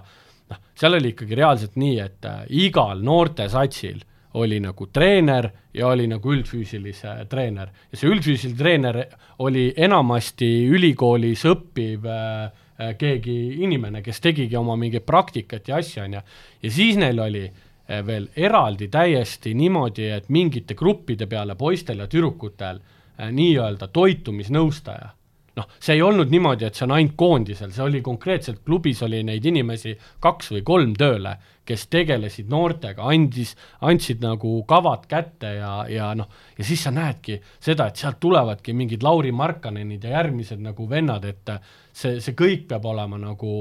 [0.54, 6.08] noh, seal oli ikkagi reaalselt nii, et äh, igal noortesatsil oli nagu treener ja oli
[6.08, 7.72] nagu üldfüüsilise treener.
[7.92, 9.02] ja see üldfüüsiline treener
[9.40, 16.06] oli enamasti ülikoolis õppiv äh, äh, keegi inimene, kes tegigi oma mingit praktikat ja asja,
[16.08, 16.24] on ju,
[16.64, 22.08] ja siis neil oli äh, veel eraldi täiesti niimoodi, et mingite gruppide peale poistel ja
[22.12, 22.82] tüdrukutel
[23.22, 25.12] nii-öelda toitumisnõustaja
[25.58, 29.22] noh, see ei olnud niimoodi, et see on ainult koondisel, see oli konkreetselt, klubis oli
[29.28, 31.36] neid inimesi kaks või kolm tööle,
[31.72, 33.56] kes tegelesid noortega, andis,
[33.88, 38.76] andsid nagu kavad kätte ja, ja noh, ja siis sa näedki seda, et sealt tulevadki
[38.78, 41.56] mingid Lauri Markkanenid ja järgmised nagu vennad, et
[41.92, 43.54] see, see kõik peab olema nagu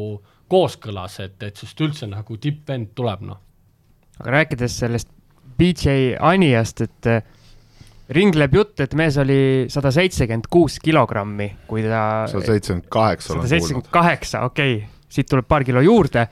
[0.50, 3.46] kooskõlas, et, et sest üldse nagu tippvend tuleb, noh
[4.20, 5.08] aga rääkides sellest
[5.58, 7.22] BJ Aniast, et äh,
[8.16, 12.26] ringleb jutt, et mees oli sada seitsekümmend kuus kilogrammi, kui ta.
[12.30, 13.48] sada seitsekümmend kaheksa olen kuulnud.
[13.48, 16.28] sada seitsekümmend kaheksa, okei okay., siit tuleb paar kilo juurde.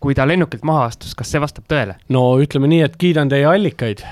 [0.00, 1.96] Kui ta lennukilt maha astus, kas see vastab tõele?
[2.12, 4.04] no ütleme nii, et kiidan teie allikaid.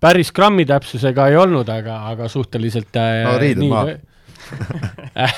[0.00, 3.86] päris grammi täpsusega ei olnud, aga, aga suhteliselt äh, no riided maha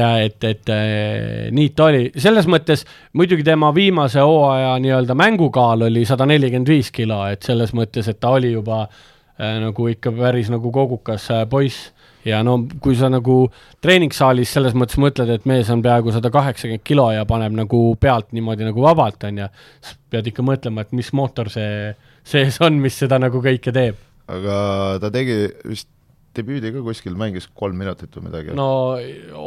[0.00, 2.84] ja et, et äh, nii ta oli, selles mõttes
[3.18, 8.20] muidugi tema viimase hooaja nii-öelda mängukaal oli sada nelikümmend viis kilo, et selles mõttes, et
[8.20, 11.90] ta oli juba äh, nagu ikka päris nagu kogukas äh, poiss
[12.24, 13.42] ja no kui sa nagu
[13.82, 18.32] treeningsaalis selles mõttes mõtled, et mees on peaaegu sada kaheksakümmend kilo ja paneb nagu pealt
[18.36, 19.48] niimoodi nagu vabalt, on ju,
[19.84, 21.94] siis pead ikka mõtlema, et mis mootor see
[22.26, 23.96] sees on, mis seda nagu kõike teeb.
[24.30, 24.56] aga
[25.02, 25.88] ta tegi vist
[26.36, 28.54] debüüdi ka kuskil mängis kolm minutit või midagi.
[28.54, 28.68] no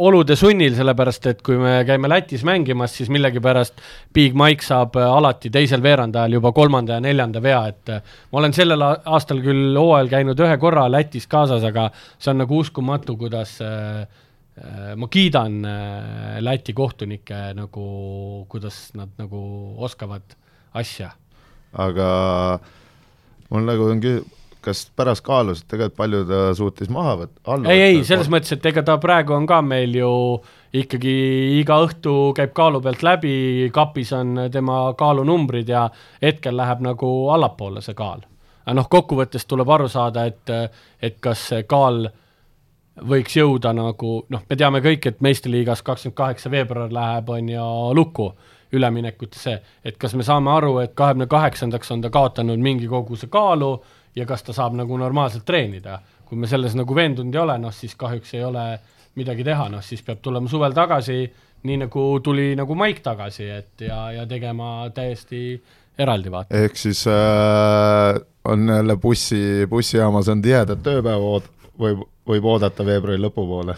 [0.03, 3.79] olude sunnil, sellepärast et kui me käime Lätis mängimas, siis millegipärast
[4.15, 8.41] Big Mike saab äh, alati teisel veerandajal juba kolmanda ja neljanda vea, et äh, ma
[8.41, 13.15] olen sellel aastal küll hooajal käinud ühe korra Lätis kaasas, aga see on nagu uskumatu,
[13.21, 14.03] kuidas äh,
[14.99, 15.63] ma kiidan
[16.43, 17.87] Läti kohtunikke nagu,
[18.51, 19.39] kuidas nad nagu
[19.81, 20.35] oskavad
[20.77, 21.13] asja.
[21.73, 22.07] aga
[23.49, 24.21] mul nagu on küll
[24.63, 27.57] kas pärast kaalus, et tegelikult palju ta suutis maha võtta?
[27.71, 30.11] ei, ei, selles mõttes, et ega ta praegu on ka meil ju
[30.73, 31.13] ikkagi
[31.59, 33.35] iga õhtu käib kaalu pealt läbi,
[33.73, 35.87] kapis on tema kaalunumbrid ja
[36.21, 38.23] hetkel läheb nagu allapoole see kaal.
[38.65, 42.07] aga noh, kokkuvõttes tuleb aru saada, et, et kas see kaal
[43.09, 47.69] võiks jõuda nagu noh, me teame kõik, et meistriliigas kakskümmend kaheksa veebruar läheb, on ju,
[47.97, 48.31] lukku
[48.73, 53.75] üleminekutesse, et kas me saame aru, et kahekümne kaheksandaks on ta kaotanud mingi koguse kaalu
[54.15, 55.99] ja kas ta saab nagu normaalselt treenida.
[56.23, 58.63] kui me selles nagu veendunud ei ole, noh siis kahjuks ei ole
[59.19, 61.17] midagi teha, noh siis peab tulema suvel tagasi,
[61.63, 65.61] nii nagu tuli nagu Maik tagasi, et ja, ja tegema täiesti
[65.97, 66.57] eraldi vaata.
[66.57, 68.17] ehk siis äh,
[68.49, 73.77] on jälle bussi, bussijaamas on tihedad tööpäeva ood-, võib, võib oodata veebruari lõpupoole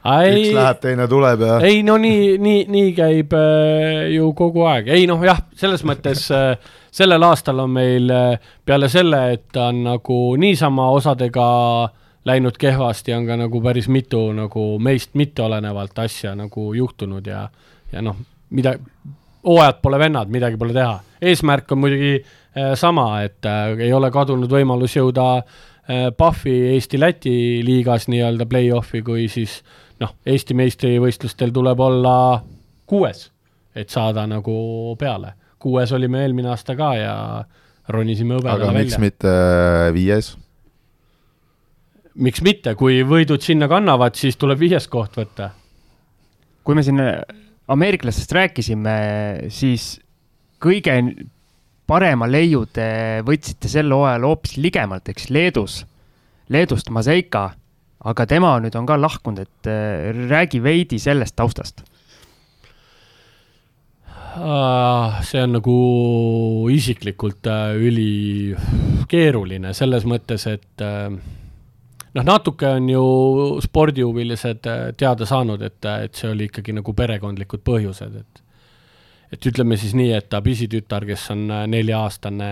[0.00, 1.56] Ai, üks läheb, teine tuleb ja.
[1.68, 6.22] ei no nii, nii, nii käib äh, ju kogu aeg, ei noh, jah, selles mõttes
[6.32, 6.54] äh,
[6.90, 11.46] sellel aastal on meil äh, peale selle, et ta on nagu niisama osadega
[12.24, 17.44] läinud kehvasti, on ka nagu päris mitu nagu meist mitteolenevalt asja nagu juhtunud ja,
[17.92, 18.16] ja noh,
[18.56, 18.74] mida,
[19.44, 20.96] hooajad pole vennad, midagi pole teha.
[21.20, 27.36] eesmärk on muidugi äh, sama, et äh, ei ole kadunud võimalus jõuda äh, PUFFi Eesti-Läti
[27.68, 32.14] liigas nii-öelda play-off'i, kui siis äh, noh, Eesti meistrivõistlustel tuleb olla
[32.90, 33.28] kuues,
[33.76, 35.34] et saada nagu peale.
[35.60, 37.14] kuues olime eelmine aasta ka ja
[37.88, 38.84] ronisime hõbedale välja.
[38.84, 39.32] miks mitte
[39.94, 40.32] viies?
[42.14, 45.50] miks mitte, kui võidud sinna kannavad, siis tuleb viies koht võtta.
[46.64, 47.00] kui me siin
[47.70, 48.96] ameeriklastest rääkisime,
[49.48, 50.00] siis
[50.60, 50.96] kõige
[51.90, 55.84] parema leiu te võtsite sel hooajal hoopis ligemalt, eks Leedus,
[56.50, 57.50] Leedust Maseika
[58.00, 61.84] aga tema nüüd on ka lahkunud, et äh, räägi veidi sellest taustast.
[64.40, 65.74] Ah, see on nagu
[66.72, 73.02] isiklikult äh, ülikeeruline selles mõttes, et äh, noh, natuke on ju
[73.66, 78.46] spordihuvilised teada saanud, et, et see oli ikkagi nagu perekondlikud põhjused, et
[79.30, 82.48] et ütleme siis nii, et ta pisitütar, kes on nelja-aastane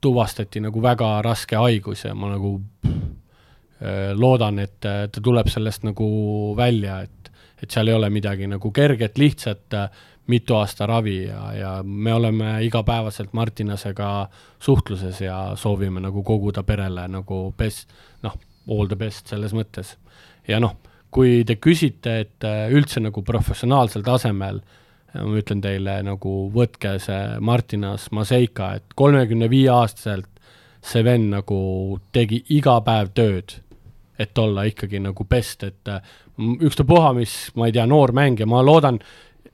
[0.00, 2.54] tuvastati nagu väga raske haigus ja ma nagu
[2.86, 6.08] äh, loodan, et ta tuleb sellest nagu
[6.56, 7.32] välja, et,
[7.62, 12.12] et seal ei ole midagi nagu kerget, lihtsat, äh, mitu aasta ravi ja, ja me
[12.14, 14.28] oleme igapäevaselt Martinasega
[14.60, 17.88] suhtluses ja soovime nagu koguda perele nagu best,
[18.22, 18.36] noh,
[18.68, 19.96] all the best selles mõttes.
[20.48, 20.76] ja noh,
[21.10, 24.76] kui te küsite, et äh, üldse nagu professionaalsel tasemel äh,
[25.14, 30.28] ma ütlen teile nagu võtke see Martinas Maseika, et kolmekümne viie aastaselt
[30.84, 31.60] see vend nagu
[32.14, 33.56] tegi iga päev tööd,
[34.18, 35.90] et olla ikkagi nagu best, et
[36.38, 39.00] ükstapuha, mis, ma ei tea, noor mängija, ma loodan,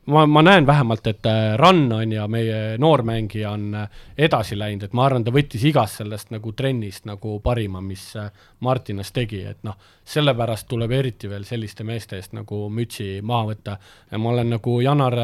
[0.06, 3.88] ma, ma näen vähemalt, et äh, Rann on ja meie noormängija on äh,
[4.18, 8.28] edasi läinud, et ma arvan, ta võttis igast sellest nagu trennist nagu parima, mis äh,
[8.64, 13.78] Martinas tegi, et noh, sellepärast tuleb eriti veel selliste meeste eest nagu mütsi maha võtta.
[14.10, 15.18] ja ma olen nagu Janar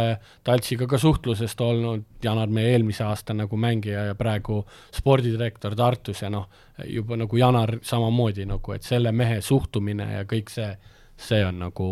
[0.45, 4.65] Taltsiga ka suhtlusest olnud, Janar meie eelmise aasta nagu mängija ja praegu
[4.97, 6.49] spordidirektor Tartus ja noh,
[6.87, 10.73] juba nagu Janar samamoodi nagu, et selle mehe suhtumine ja kõik see,
[11.17, 11.89] see on nagu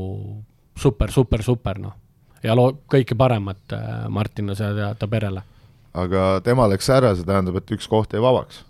[0.78, 2.07] super, super, super, noh
[2.44, 5.42] ja loo-, kõike paremat äh, Martinile ja ta perele.
[5.98, 8.64] aga tema läks ära, see tähendab, et üks koht jäi vabaks?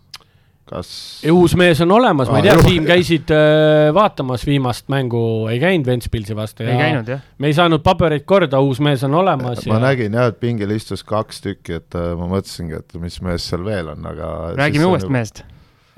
[0.68, 0.88] kas
[1.32, 5.20] uus mees on olemas, ma ei Aa, tea, Siim, käisid äh, vaatamas viimast mängu,
[5.52, 6.66] ei käinud Ventspilsi vastu?
[6.66, 7.22] ei käinud jah.
[7.38, 10.72] me ei saanud pabereid korda, uus mees on olemas ma ja nägin jah, et pingil
[10.76, 14.90] istus kaks tükki, et äh, ma mõtlesingi, et mis mees seal veel on, aga räägime
[14.90, 15.44] uuest mehest.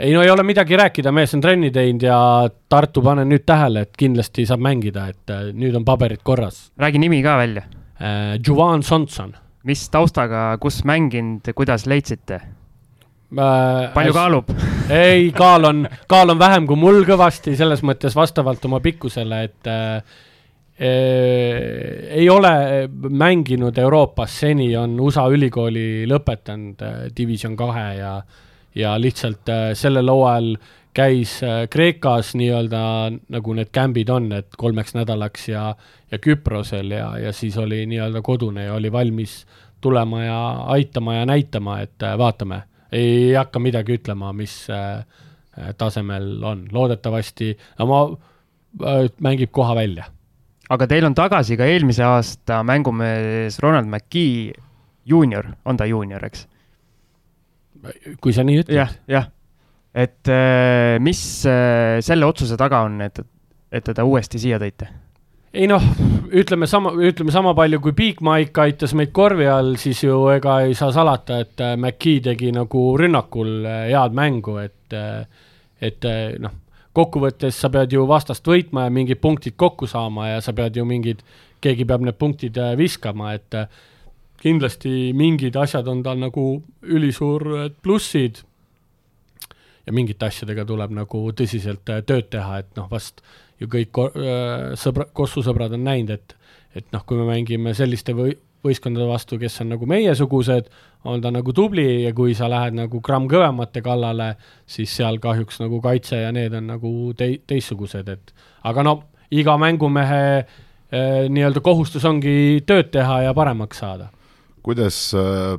[0.00, 2.18] Ei no ei ole midagi rääkida, mees on trenni teinud ja
[2.68, 7.02] Tartu, panen nüüd tähele, et kindlasti saab mängida, et äh, nüüd on paberid korras räägi
[7.02, 7.68] nimi ka välja.
[8.00, 8.40] äh,.
[8.46, 9.36] Juvan Sonson
[9.68, 12.40] mis taustaga, kus mänginud, kuidas leidsite?
[13.36, 13.92] äh,.
[13.94, 14.50] palju kaalub?
[14.90, 19.70] ei, kaal on, kaal on vähem kui mul kõvasti, selles mõttes vastavalt oma pikkusele, et
[19.70, 19.96] äh,
[20.80, 22.52] äh, ei ole
[22.90, 28.14] mänginud Euroopas seni, on USA ülikooli lõpetanud äh, Division kahe ja,
[28.74, 30.56] ja lihtsalt äh, sellel hooajal
[30.94, 32.82] käis äh, Kreekas nii-öelda
[33.28, 35.74] nagu need kämbid on, et kolmeks nädalaks ja,
[36.10, 39.44] ja Küprosel ja, ja siis oli nii-öelda kodune ja oli valmis
[39.80, 40.40] tulema ja
[40.74, 42.62] aitama ja näitama, et äh, vaatame
[42.92, 44.66] ei hakka midagi ütlema, mis
[45.78, 50.04] tasemel on, loodetavasti oma äh, mängib koha välja.
[50.70, 54.52] aga teil on tagasi ka eelmise aasta mängumees Ronald McKee
[55.04, 56.46] juunior, on ta juunior, eks?
[58.20, 58.76] Kui sa nii ütled.
[58.76, 59.28] jah, jah.
[59.94, 63.22] et äh, mis äh, selle otsuse taga on, et,
[63.72, 64.90] et teda uuesti siia tõite?
[65.50, 65.82] ei noh,
[66.36, 70.60] ütleme sama, ütleme sama palju kui Big Mike aitas meid korvi all, siis ju ega
[70.66, 74.94] ei saa salata, et äh, McKee tegi nagu rünnakul head mängu, et,
[75.80, 76.06] et
[76.42, 76.54] noh,
[76.94, 80.86] kokkuvõttes sa pead ju vastast võitma ja mingid punktid kokku saama ja sa pead ju
[80.86, 81.24] mingid,
[81.62, 83.58] keegi peab need punktid viskama, et
[84.40, 86.46] kindlasti mingid asjad on tal nagu
[86.82, 88.42] ülisuur plussid.
[89.86, 93.24] Ja mingite asjadega tuleb nagu tõsiselt tööd teha, et noh, vast
[93.60, 93.96] ju kõik
[94.80, 96.36] sõbra, Kossu sõbrad on näinud, et
[96.76, 100.68] et noh, kui me mängime selliste või, võistkondade vastu, kes on nagu meiesugused,
[101.10, 104.34] on ta nagu tubli ja kui sa lähed nagu gramm kõvemate kallale,
[104.70, 108.34] siis seal kahjuks nagu kaitse ja need on nagu tei-, teistsugused, et
[108.70, 108.94] aga no
[109.34, 114.10] iga mängumehe eh, nii-öelda kohustus ongi tööd teha ja paremaks saada
[114.62, 115.02] kuidas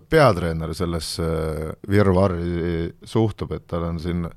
[0.09, 1.27] peatreener sellesse
[1.89, 4.27] virvarri suhtub, et tal on siin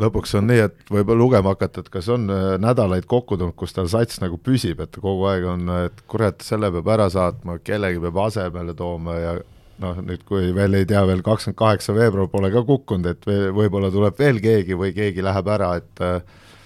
[0.00, 2.28] lõpuks on nii, et võib lugema hakata, et kas on
[2.60, 6.70] nädalaid kokku tulnud, kus tal sats nagu püsib, et kogu aeg on, et kurat, selle
[6.74, 9.34] peab ära saatma, kellegi peab asemele tooma ja
[9.82, 13.90] noh, nüüd kui veel ei tea, veel kakskümmend kaheksa veebruar pole ka kukkunud, et võib-olla
[13.94, 16.04] tuleb veel keegi või keegi läheb ära, et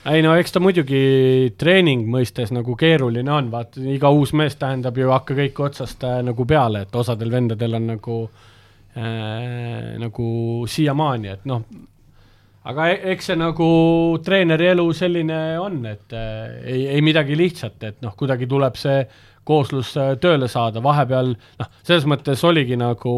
[0.07, 1.01] ei no eks ta muidugi
[1.59, 6.21] treening mõistes nagu keeruline on, vaata iga uus mees tähendab ju hakka kõike otsast äh,
[6.27, 8.19] nagu peale, et osadel vendadel on nagu
[8.95, 10.29] äh,, nagu
[10.71, 11.65] siiamaani, et noh,
[12.71, 13.71] aga e-, eks see nagu
[14.25, 19.03] treeneri elu selline on, et äh, ei, ei midagi lihtsat, et noh, kuidagi tuleb see
[19.49, 23.13] kooslus äh, tööle saada, vahepeal noh, selles mõttes oligi nagu,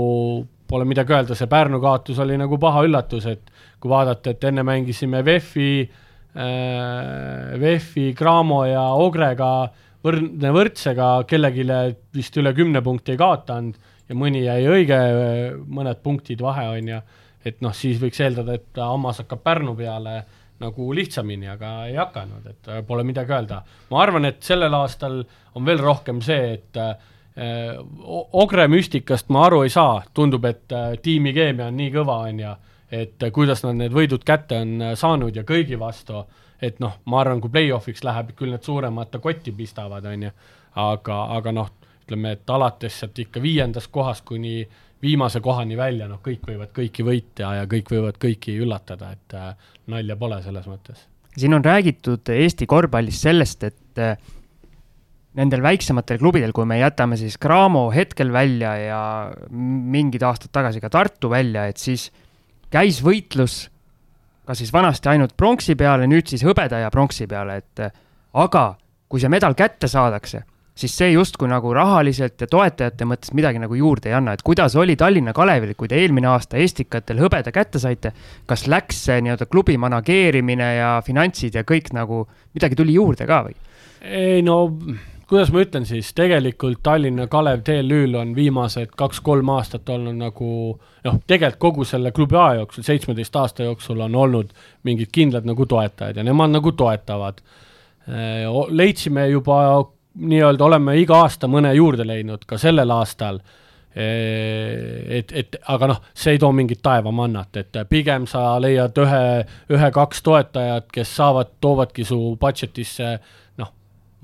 [0.70, 3.50] pole midagi öelda, see Pärnu kaotus oli nagu paha üllatus, et
[3.80, 5.99] kui vaadata, et enne mängisime VEF-i äh,
[6.34, 9.70] VEF-i, Cramo ja Ogrega
[10.04, 11.64] võrdne võrdsega, kellelegi
[12.14, 15.00] vist üle kümne punkti ei kaotanud ja mõni jäi õige,
[15.66, 17.00] mõned punktid vahe on ju,
[17.46, 20.20] et noh, siis võiks eeldada, et hammas hakkab Pärnu peale
[20.60, 23.62] nagu lihtsamini, aga ei hakanud, et äh, pole midagi öelda.
[23.90, 25.22] ma arvan, et sellel aastal
[25.56, 26.96] on veel rohkem see, et äh,
[28.36, 32.42] Ogre müstikast ma aru ei saa, tundub, et äh, tiimi keemia on nii kõva, on
[32.42, 32.52] ju,
[32.90, 36.24] et äh, kuidas nad need võidud kätte on äh, saanud ja kõigi vastu,
[36.60, 40.32] et noh, ma arvan, kui play-off'iks läheb, küll need suuremad ta kotti pistavad, on ju,
[40.82, 41.70] aga, aga noh,
[42.04, 44.64] ütleme, et alates sealt ikka viiendast kohast kuni
[45.02, 49.54] viimase kohani välja, noh, kõik võivad kõiki võita ja kõik võivad kõiki üllatada, et äh,
[49.92, 51.06] nalja pole selles mõttes.
[51.36, 54.18] siin on räägitud Eesti korvpallis sellest, et äh,
[55.38, 59.02] nendel väiksematel klubidel, kui me jätame siis Cramo hetkel välja ja
[59.50, 62.10] mingid aastad tagasi ka Tartu välja, et siis
[62.70, 63.64] käis võitlus
[64.46, 67.82] ka siis vanasti ainult pronksi peale, nüüd siis hõbeda ja pronksi peale, et
[68.34, 68.64] aga
[69.10, 70.42] kui see medal kätte saadakse,
[70.74, 74.76] siis see justkui nagu rahaliselt ja toetajate mõttes midagi nagu juurde ei anna, et kuidas
[74.80, 78.14] oli Tallinna Kalevil, kui te eelmine aasta Estikatel hõbeda kätte saite,
[78.50, 82.24] kas läks see nii-öelda klubi manageerimine ja finantsid ja kõik nagu,
[82.56, 83.58] midagi tuli juurde ka või?
[84.00, 84.62] ei no
[85.30, 91.20] kuidas ma ütlen siis, tegelikult Tallinna Kalev TLÜ-l on viimased kaks-kolm aastat olnud nagu noh,
[91.30, 94.50] tegelikult kogu selle klubi aja jooksul, seitsmeteist aasta jooksul on olnud
[94.88, 97.38] mingid kindlad nagu toetajad ja nemad nagu toetavad.
[98.68, 99.60] leidsime juba
[100.18, 103.38] nii-öelda oleme iga aasta mõne juurde leidnud ka sellel aastal.
[103.94, 109.22] et, et aga noh, see ei too mingit taevamannat, et pigem sa leiad ühe,
[109.70, 113.39] ühe-kaks toetajat, kes saavad, toovadki su budget'isse noh,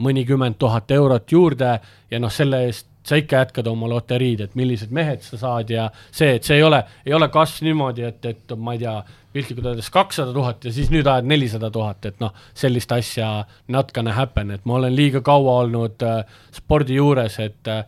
[0.03, 1.79] mõnikümmend tuhat eurot juurde
[2.11, 5.87] ja noh, selle eest sa ikka jätkad oma loteriid, et millised mehed sa saad ja
[6.11, 8.97] see, et see ei ole, ei ole kasv niimoodi, et, et ma ei tea,
[9.37, 13.93] piltlikult öeldes kakssada tuhat ja siis nüüd ajad nelisada tuhat, et noh, sellist asja not
[13.95, 17.85] gonna happen, et ma olen liiga kaua olnud äh, spordi juures, et äh,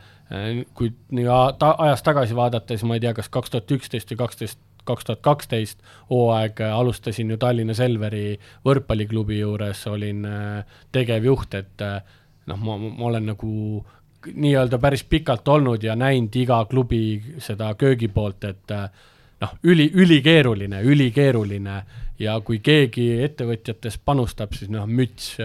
[0.76, 1.26] kui nii
[1.58, 5.08] ta, ajas tagasi vaadata, siis ma ei tea, kas kaks tuhat üksteist või kaksteist kaks
[5.08, 12.00] tuhat kaksteist hooaeg alustasin ju Tallinna Selveri võrkpalliklubi juures, olin äh, tegevjuht, et äh,
[12.48, 13.52] noh, ma, ma olen nagu
[14.28, 18.90] nii-öelda päris pikalt olnud ja näinud iga klubi seda köögipoolt, et äh,
[19.44, 21.80] noh, üli, ülikeeruline, ülikeeruline.
[22.18, 25.36] Ja kui keegi ettevõtjatest panustab, siis noh, müts,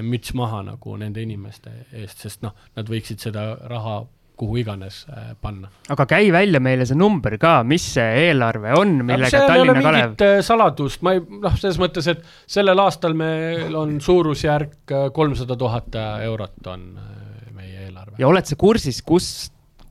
[0.00, 3.98] müts maha nagu nende inimeste eest, sest noh, nad võiksid seda raha
[4.38, 5.70] kuhu iganes äh, panna.
[5.94, 10.16] aga käi välja meile see number ka, mis see eelarve on, millega Tallinna Kalev.
[10.26, 15.58] Äh, saladust, ma ei, noh, selles mõttes, et sellel aastal meil on suurusjärk äh, kolmsada
[15.60, 16.86] tuhat eurot on
[17.54, 18.18] meie eelarve.
[18.18, 19.30] ja oled sa kursis, kus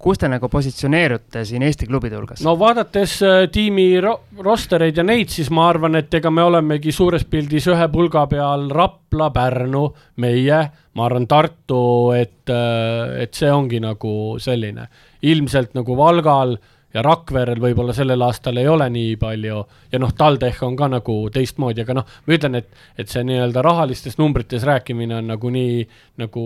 [0.03, 2.43] kus te nagu positsioneerute siin Eesti klubide hulgas?
[2.45, 6.91] no vaadates äh, tiimi ro rostereid ja neid, siis ma arvan, et ega me olemegi
[6.95, 9.85] suures pildis ühe pulga peal Rapla, Pärnu,
[10.23, 10.59] meie,
[10.97, 11.83] ma arvan, Tartu,
[12.17, 14.89] et, äh, et see ongi nagu selline.
[15.23, 16.57] ilmselt nagu Valgal
[16.93, 21.17] ja Rakverel võib-olla sellel aastal ei ole nii palju ja noh, TalTech on ka nagu
[21.33, 25.83] teistmoodi, aga noh, ma ütlen, et, et see nii-öelda rahalistes numbrites rääkimine on nagu nii
[26.21, 26.45] nagu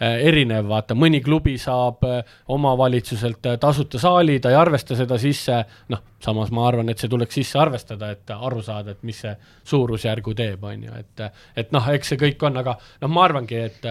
[0.00, 5.62] erinev, vaata, mõni klubi saab äh, omavalitsuselt äh, tasuta saali, ta ei arvesta seda sisse,
[5.92, 9.32] noh, samas ma arvan, et see tuleks sisse arvestada, et aru saada, et mis see
[9.72, 11.24] suurusjärgu teeb, on ju, et
[11.56, 13.88] et noh, eks see kõik on, aga noh, ma arvangi, et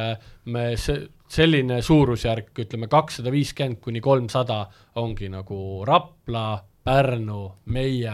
[0.53, 4.66] me see, selline suurusjärk, ütleme kakssada viiskümmend kuni kolmsada
[5.01, 7.39] ongi nagu Rapla, Pärnu,
[7.74, 8.14] meie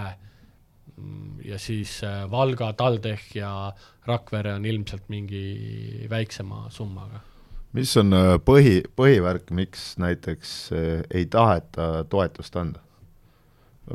[0.95, 1.97] mm, ja siis
[2.31, 3.51] Valga, TalTech ja
[4.07, 7.25] Rakvere on ilmselt mingi väiksema summaga
[7.77, 12.83] mis on äh, põhi, põhivärk, miks näiteks äh, ei taheta toetust anda?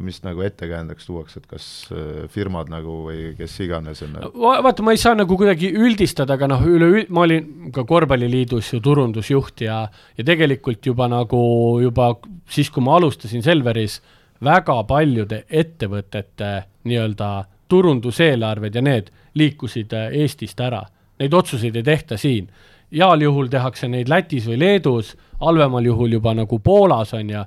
[0.03, 4.33] mis nagu ettekäändeks tuuakse, et kas äh, firmad nagu või kes iganes on nagu...
[4.43, 4.59] Va?
[4.67, 8.83] vaata, ma ei saa nagu kuidagi üldistada, aga noh, üle, ma olin ka Korvpalliliidus ju
[8.85, 9.79] turundusjuht ja,
[10.19, 11.41] ja tegelikult juba nagu
[11.81, 12.11] juba
[12.51, 14.01] siis, kui ma alustasin Selveris,
[14.45, 16.53] väga paljude ettevõtete
[16.85, 17.31] nii-öelda
[17.73, 19.09] turunduseelarved ja need
[19.39, 20.83] liikusid Eestist ära.
[21.23, 22.51] Neid otsuseid ei tehta siin
[22.95, 27.47] heal juhul tehakse neid Lätis või Leedus, halvemal juhul juba nagu Poolas on ja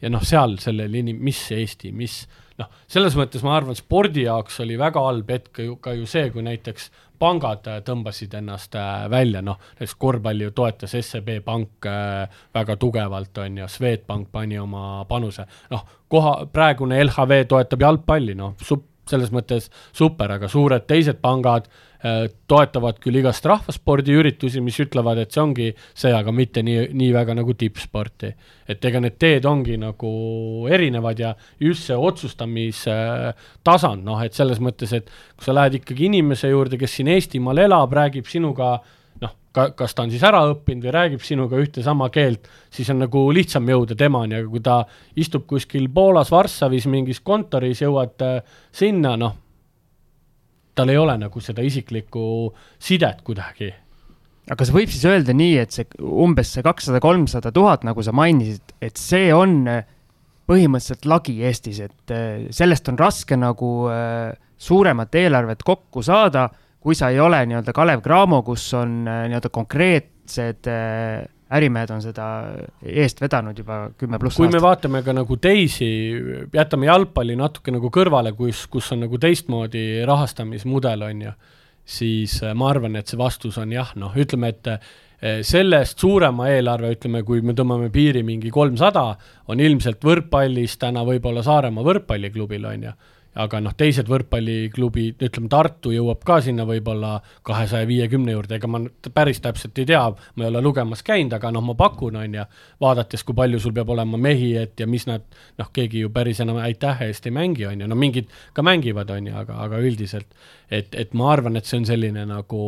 [0.00, 2.22] ja noh, seal sellel inim-, mis Eesti, mis
[2.60, 6.30] noh, selles mõttes ma arvan, spordi jaoks oli väga halb hetk ju ka ju see,
[6.32, 11.88] kui näiteks pangad äh, tõmbasid ennast äh, välja, noh, näiteks korvpalli ju toetas SEB Pank
[11.88, 18.36] äh, väga tugevalt, on ju, Swedbank pani oma panuse, noh, koha, praegune LHV toetab jalgpalli,
[18.38, 18.56] noh,
[19.10, 21.68] selles mõttes super, aga suured teised pangad
[22.00, 27.34] toetavad küll igast rahvaspordiüritusi, mis ütlevad, et see ongi see, aga mitte nii, nii väga
[27.36, 28.30] nagu tippsporti.
[28.70, 30.10] et ega need teed ongi nagu
[30.70, 36.48] erinevad ja just see otsustamistasand, noh, et selles mõttes, et kui sa lähed ikkagi inimese
[36.48, 38.80] juurde, kes siin Eestimaal elab, räägib sinuga
[39.20, 42.90] noh, ka, kas ta on siis ära õppinud või räägib sinuga ühte sama keelt, siis
[42.94, 44.86] on nagu lihtsam jõuda temani, aga kui ta
[45.20, 48.40] istub kuskil Poolas, Varssavis mingis kontoris, jõuad äh,
[48.72, 49.34] sinna, noh
[50.74, 52.24] tal ei ole nagu seda isiklikku
[52.82, 53.70] sidet kuidagi.
[54.50, 58.14] aga kas võib siis öelda nii, et see umbes see kakssada, kolmsada tuhat, nagu sa
[58.16, 59.84] mainisid, et see on äh,
[60.50, 66.48] põhimõtteliselt lagi Eestis, et äh, sellest on raske nagu äh, suuremat eelarvet kokku saada,
[66.80, 70.68] kui sa ei ole nii-öelda Kalev Cramo, kus on nii-öelda konkreetsed
[71.56, 72.26] ärimehed on seda
[72.86, 74.46] eest vedanud juba kümme pluss aastat.
[74.46, 75.90] kui me vaatame ka nagu teisi,
[76.54, 81.36] jätame jalgpalli natuke nagu kõrvale, kus, kus on nagu teistmoodi rahastamismudel, on ju,
[81.98, 86.48] siis äh, ma arvan, et see vastus on jah, noh, ütleme, et äh, sellest suurema
[86.52, 89.08] eelarve, ütleme, kui me tõmbame piiri mingi kolmsada,
[89.50, 92.98] on ilmselt võrkpallis täna võib-olla Saaremaa võrkpalliklubil, on ju
[93.38, 97.12] aga noh, teised võrkpalliklubid, ütleme Tartu jõuab ka sinna võib-olla
[97.46, 98.80] kahesaja viiekümne juurde, ega ma
[99.14, 102.46] päris täpselt ei tea, ma ei ole lugemas käinud, aga noh, ma pakun, on ju,
[102.82, 105.26] vaadates, kui palju sul peab olema mehi, et ja mis nad,
[105.60, 109.12] noh, keegi ju päris enam aitäh eest ei mängi, on ju, no mingid ka mängivad,
[109.14, 110.30] on ju, aga, aga üldiselt,
[110.70, 112.64] et, et ma arvan, et see on selline nagu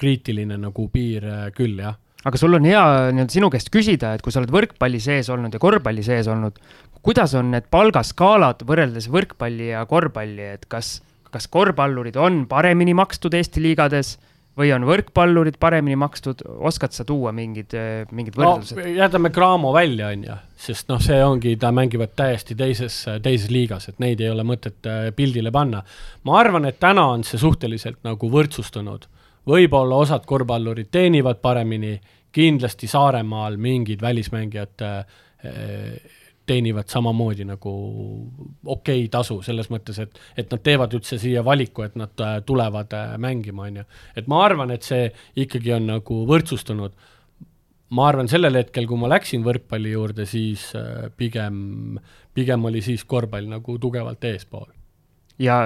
[0.00, 2.00] kriitiline nagu piir äh, küll, jah.
[2.20, 2.80] Aga sul on hea
[3.16, 6.58] nii-öelda sinu käest küsida, et kui sa oled võrkpalli sees olnud ja korvpalli sees olnud,
[7.02, 10.98] kuidas on need palgaskaalad võrreldes võrkpalli ja korvpalli, et kas,
[11.30, 14.16] kas korvpallurid on paremini makstud Eesti liigades
[14.58, 17.72] või on võrkpallurid paremini makstud, oskad sa tuua mingid,
[18.12, 18.88] mingid võrdlused no,?
[18.98, 23.88] jätame Cramo välja, on ju, sest noh, see ongi, ta mängivad täiesti teises, teises liigas,
[23.88, 25.84] et neid ei ole mõtet äh, pildile panna.
[26.28, 29.08] ma arvan, et täna on see suhteliselt nagu võrdsustunud
[29.48, 31.96] võib-olla osad korvpallurid teenivad paremini,
[32.30, 35.04] kindlasti Saaremaal mingid välismängijad äh,
[36.50, 37.72] teenivad samamoodi nagu
[38.64, 42.40] okei okay tasu, selles mõttes, et, et nad teevad üldse siia valiku, et nad äh,
[42.46, 43.86] tulevad äh, mängima, on ju.
[44.18, 45.08] et ma arvan, et see
[45.44, 46.96] ikkagi on nagu võrdsustunud.
[47.96, 51.98] ma arvan, sellel hetkel, kui ma läksin võrkpalli juurde, siis äh, pigem,
[52.34, 54.68] pigem oli siis korvpall nagu tugevalt eespool.
[55.38, 55.62] ja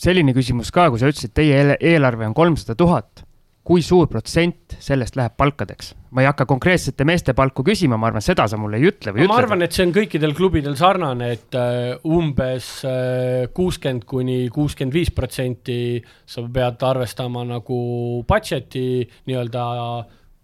[0.00, 3.24] selline küsimus ka, kui sa ütlesid, teie eelarve on kolmsada tuhat
[3.66, 5.94] kui suur protsent sellest läheb palkadeks?
[6.10, 9.22] ma ei hakka konkreetsete meeste palku küsima, ma arvan, seda sa mulle ei ütle või
[9.22, 9.30] ütled?
[9.30, 14.96] ma arvan, et see on kõikidel klubidel sarnane, et uh, umbes äh, kuuskümmend kuni kuuskümmend
[14.96, 17.78] viis protsenti sa pead arvestama nagu
[18.26, 19.66] budget'i nii-öelda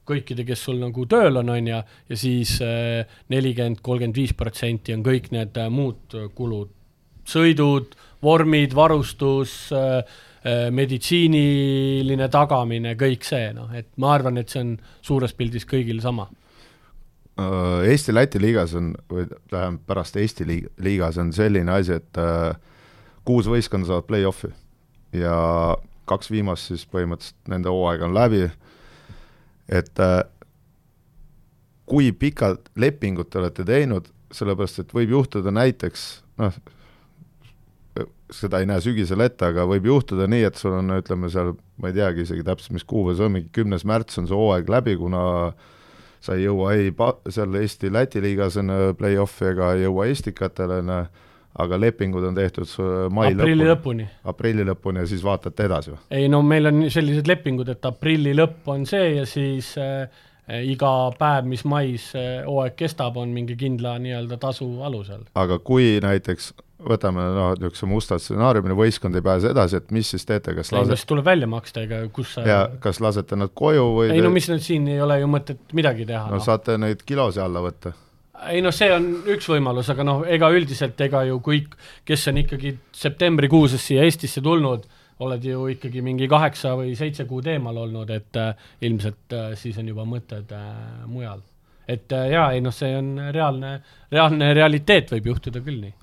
[0.06, 4.94] kõikide, kes sul nagu tööl on, on ju, ja siis äh, nelikümmend, kolmkümmend viis protsenti
[4.94, 6.70] on kõik need muud kulud,
[7.26, 14.62] sõidud, vormid, varustus äh,, Äh, meditsiiniline tagamine, kõik see, noh, et ma arvan, et see
[14.62, 16.28] on suures pildis kõigil sama.
[17.40, 22.54] Äh, Eesti-Läti liigas on, või tähendab, pärast Eesti liigas on selline asi, et äh,
[23.26, 24.52] kuus võistkonda saavad play-off'i
[25.16, 25.36] ja
[26.06, 28.44] kaks viimast siis põhimõtteliselt nende hooaeg on läbi,
[29.66, 29.98] et
[31.86, 36.06] kui pikad lepingud te olete teinud, sellepärast et võib juhtuda näiteks
[36.42, 36.54] noh,
[38.32, 41.90] seda ei näe sügisel ette, aga võib juhtuda nii, et sul on, ütleme seal, ma
[41.90, 44.96] ei teagi isegi täpselt, mis kuupäev see on, mingi kümnes märts on see hooaeg läbi,
[45.00, 45.22] kuna
[46.24, 50.82] sa ei jõua ei pa-, seal Eesti-Läti liigas on play-off'i ega ei jõua Estikatele,
[51.56, 52.72] aga lepingud on tehtud
[53.14, 54.08] mai aprilli lõpuni, lõpuni..
[54.32, 56.00] aprilli lõpuni ja siis vaatate edasi või?
[56.18, 60.04] ei no meil on sellised lepingud, et aprilli lõpp on see ja siis äh,
[60.46, 65.24] iga päev, mis mais hooaeg kestab, on mingi kindla nii-öelda tasu alusel.
[65.34, 66.52] aga kui näiteks
[66.86, 70.92] võtame noh, niisuguse musta stsenaariumina, võistkond ei pääse edasi, et mis siis teete, kas lase-?
[70.92, 74.26] mis tuleb välja maksta, ega kus sa ja kas lasete nad koju või ei te...
[74.26, 76.26] no mis nüüd siin ei ole ju mõtet midagi teha.
[76.30, 76.44] no, no.
[76.44, 77.94] saate neid kilosi alla võtta.
[78.52, 81.78] ei noh, see on üks võimalus, aga noh, ega üldiselt ega ju kõik,
[82.08, 84.84] kes on ikkagi septembrikuuses siia Eestisse tulnud,
[85.24, 89.78] oled ju ikkagi mingi kaheksa või seitse kuud eemal olnud, et äh, ilmselt äh, siis
[89.80, 91.40] on juba mõtted äh, mujal.
[91.88, 93.78] et äh, jaa, ei noh, see on reaalne,
[94.12, 95.94] reaalne realiteet võib juhtuda küll nii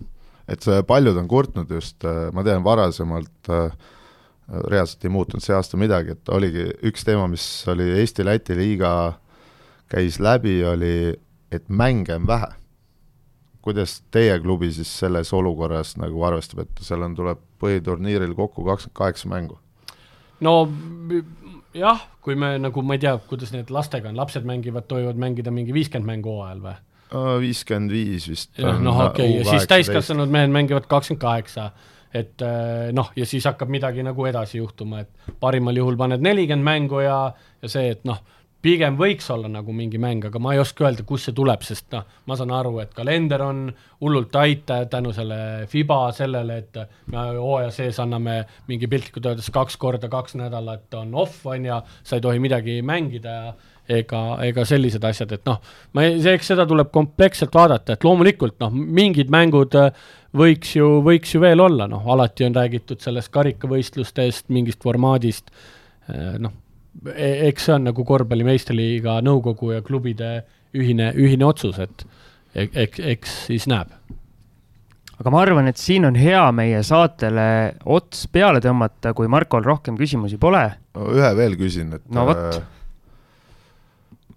[0.48, 3.76] et paljud on kurtnud just, äh, ma tean varasemalt äh,
[4.68, 8.92] reaalselt ei muutunud see aasta midagi, et oligi üks teema, mis oli Eesti-Läti liiga,
[9.92, 11.14] käis läbi, oli,
[11.54, 12.50] et mänge on vähe.
[13.64, 18.98] Kuidas teie klubi siis selles olukorras nagu arvestab, et seal on, tuleb põhiturniiril kokku kakskümmend
[19.00, 19.60] kaheksa mängu?
[20.44, 20.56] no
[21.74, 25.54] jah, kui me nagu, ma ei tea, kuidas need lastega on, lapsed mängivad, tohivad mängida
[25.54, 26.76] mingi viiskümmend mängu hooajal või?
[27.44, 28.54] viiskümmend viis vist.
[28.60, 31.72] noh, okei ja siis täiskasvanud mehed mängivad kakskümmend kaheksa
[32.14, 36.66] et äh, noh, ja siis hakkab midagi nagu edasi juhtuma, et parimal juhul paned nelikümmend
[36.68, 37.18] mängu ja,
[37.62, 38.20] ja see, et noh,
[38.64, 41.90] pigem võiks olla nagu mingi mäng, aga ma ei oska öelda, kust see tuleb, sest
[41.96, 43.66] noh, ma saan aru, et kalender on
[44.04, 46.80] hullult tait tänu selle Fiba sellele, et
[47.12, 48.40] me hooaja sees anname
[48.72, 52.80] mingi piltlikult öeldes kaks korda kaks nädalat on off, on ju, sa ei tohi midagi
[52.86, 53.54] mängida ja
[53.90, 55.60] ega, ega sellised asjad, et noh,
[55.96, 59.92] ma ei, eks seda tuleb kompleksselt vaadata, et loomulikult noh, mingid mängud äh,
[60.40, 65.52] võiks ju, võiks ju veel olla, noh, alati on räägitud sellest karikavõistlustest, mingist formaadist,
[66.08, 66.56] äh, noh,
[67.14, 70.36] eks see on nagu korvpalli meistriliiga nõukogu ja klubide
[70.78, 72.06] ühine, ühine otsus, et
[72.54, 73.94] e-, eks, eks siis näeb
[75.20, 77.48] aga ma arvan, et siin on hea meie saatele
[77.96, 80.66] ots peale tõmmata, kui Markol rohkem küsimusi pole.
[80.98, 82.64] ühe veel küsin, et no vot äh,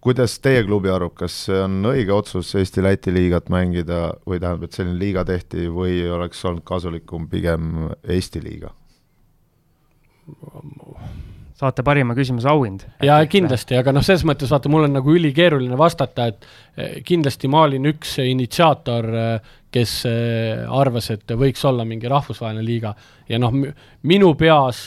[0.07, 4.79] kuidas teie klubi arvab, kas see on õige otsus Eesti-Läti liigat mängida või tähendab, et
[4.79, 8.71] selline liiga tehti või oleks olnud kasulikum pigem Eesti liiga?
[11.57, 12.85] Saate parima küsimuse auhind.
[13.05, 17.49] jaa, kindlasti, aga noh, selles mõttes vaata, mul on nagu ülikeeruline vastata, et eh, kindlasti
[17.53, 22.93] ma olin üks initsiaator, eh, kes eh, arvas, et võiks olla mingi rahvusvaheline liiga.
[23.29, 23.57] Ja noh,
[24.07, 24.87] minu peas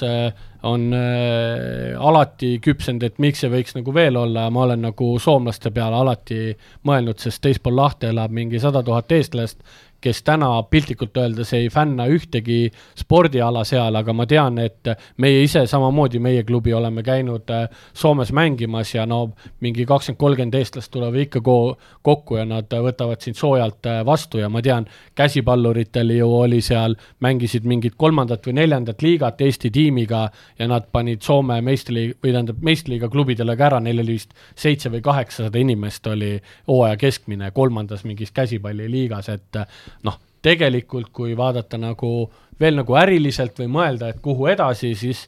[0.64, 4.48] on alati küpsenud, et miks see võiks nagu veel olla.
[4.48, 6.56] Ja ma olen nagu soomlaste peale alati
[6.88, 9.60] mõelnud, sest teispool lahte elab mingi sada tuhat eestlast
[10.02, 15.66] kes täna piltlikult öeldes ei fänna ühtegi spordiala seal, aga ma tean, et meie ise
[15.68, 19.22] samamoodi, meie klubi oleme käinud äh, Soomes mängimas ja no
[19.60, 24.42] mingi kakskümmend, kolmkümmend eestlast tulevad ikka ko-, kokku ja nad võtavad sind soojalt äh, vastu
[24.42, 26.96] ja ma tean, käsipalluritel ju oli seal,
[27.26, 30.28] mängisid mingit kolmandat või neljandat liigat Eesti tiimiga
[30.60, 34.92] ja nad panid Soome meistriliiga, või tähendab, meistriliiga klubidele ka ära, neil oli vist seitse
[34.94, 36.36] või kaheksasada inimest oli
[36.68, 39.60] hooaja keskmine kolmandas mingis käsipalliliigas, et
[40.04, 42.30] noh, tegelikult kui vaadata nagu
[42.60, 45.28] veel nagu äriliselt või mõelda, et kuhu edasi, siis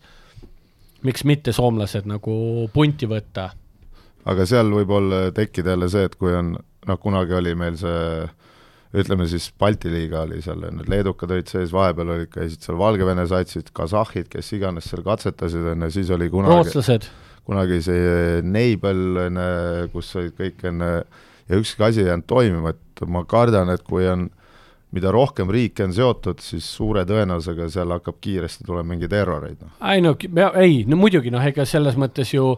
[1.03, 3.49] miks mitte soomlased nagu punti võtta
[4.29, 8.27] aga seal võib olla tekkida jälle see, et kui on noh, kunagi oli meil see
[9.01, 13.23] ütleme siis Balti liiga oli seal, need leedukad olid sees, vahepeal olid, käisid seal Valgevene
[13.29, 17.07] satsid, kasahhid, kes iganes seal katsetasid, on ju, siis oli kunagi rootslased.
[17.47, 22.75] kunagi see Neibel, on ju, kus olid kõik enne ja ükski asi ei jäänud toimima,
[22.75, 24.27] et ma kardan, et kui on
[24.91, 29.76] mida rohkem riike on seotud, siis suure tõenäosusega seal hakkab kiiresti tulema mingeid erroreid, noh.
[29.93, 30.15] ei no,
[30.59, 32.53] ei, no muidugi noh, ega selles mõttes ju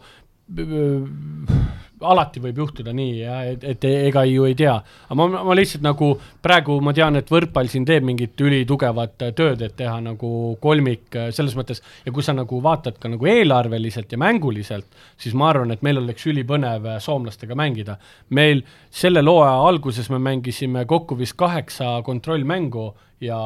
[2.03, 4.75] alati võib juhtuda nii ja et, et ega ju ei tea.
[5.07, 6.09] aga ma, ma lihtsalt nagu
[6.43, 10.31] praegu ma tean, et võrkpall siin teeb mingit ülitugevat tööd, et teha nagu
[10.63, 15.49] kolmik selles mõttes ja kui sa nagu vaatad ka nagu eelarveliselt ja mänguliselt, siis ma
[15.51, 17.97] arvan, et meil oleks ülipõnev soomlastega mängida.
[18.29, 23.39] meil selle looaja alguses me mängisime kokku vist kaheksa kontrollmängu ja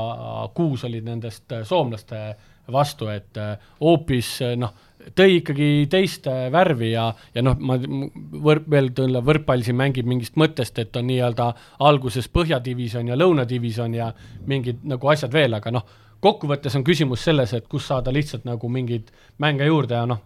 [0.54, 2.36] kuus olid nendest soomlaste
[2.72, 3.38] vastu, et
[3.80, 4.74] hoopis noh
[5.16, 10.08] tõi ikkagi teist äh, värvi ja, ja noh, ma võr-, veel tõlla, võrkpall siin mängib
[10.10, 11.52] mingist mõttest, et on nii-öelda
[11.88, 14.12] alguses põhjadivisjon ja lõunadivisjon ja
[14.50, 15.86] mingid nagu asjad veel, aga noh,
[16.24, 19.12] kokkuvõttes on küsimus selles, et kus saada lihtsalt nagu mingeid
[19.44, 20.24] mänge juurde ja noh,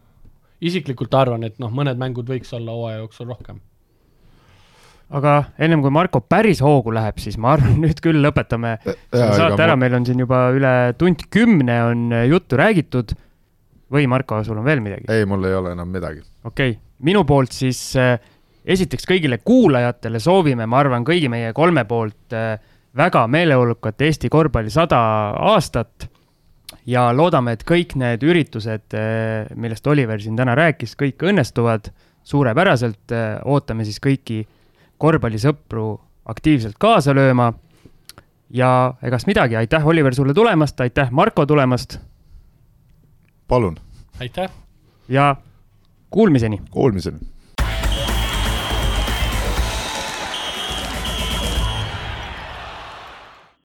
[0.62, 3.60] isiklikult arvan, et noh, mõned mängud võiks olla hooaja jooksul rohkem.
[5.12, 8.78] Aga ennem kui Marko päris hoogu läheb, siis ma arvan, nüüd küll lõpetame.
[8.86, 13.12] Selle saate ära, meil on siin juba üle tund kümne on juttu räägitud
[13.92, 15.10] või Marko, sul on veel midagi?
[15.12, 16.24] ei, mul ei ole enam midagi.
[16.44, 18.16] okei okay., minu poolt siis äh,
[18.66, 22.56] esiteks kõigile kuulajatele soovime, ma arvan, kõigi meie kolme poolt äh,
[22.98, 25.00] väga meeleolukat Eesti korvpalli sada
[25.52, 26.08] aastat
[26.88, 31.92] ja loodame, et kõik need üritused, äh, millest Oliver siin täna rääkis, kõik õnnestuvad
[32.24, 33.10] suurepäraselt,
[33.50, 34.44] ootame siis kõiki
[35.02, 35.86] korvpallisõpru
[36.30, 37.54] aktiivselt kaasa lööma.
[38.54, 41.98] ja egast midagi, aitäh, Oliver, sulle tulemast, aitäh, Marko, tulemast
[43.52, 43.76] palun.
[44.20, 44.52] aitäh.
[45.10, 45.36] ja
[46.10, 46.62] kuulmiseni.
[46.70, 47.18] Kuulmiseni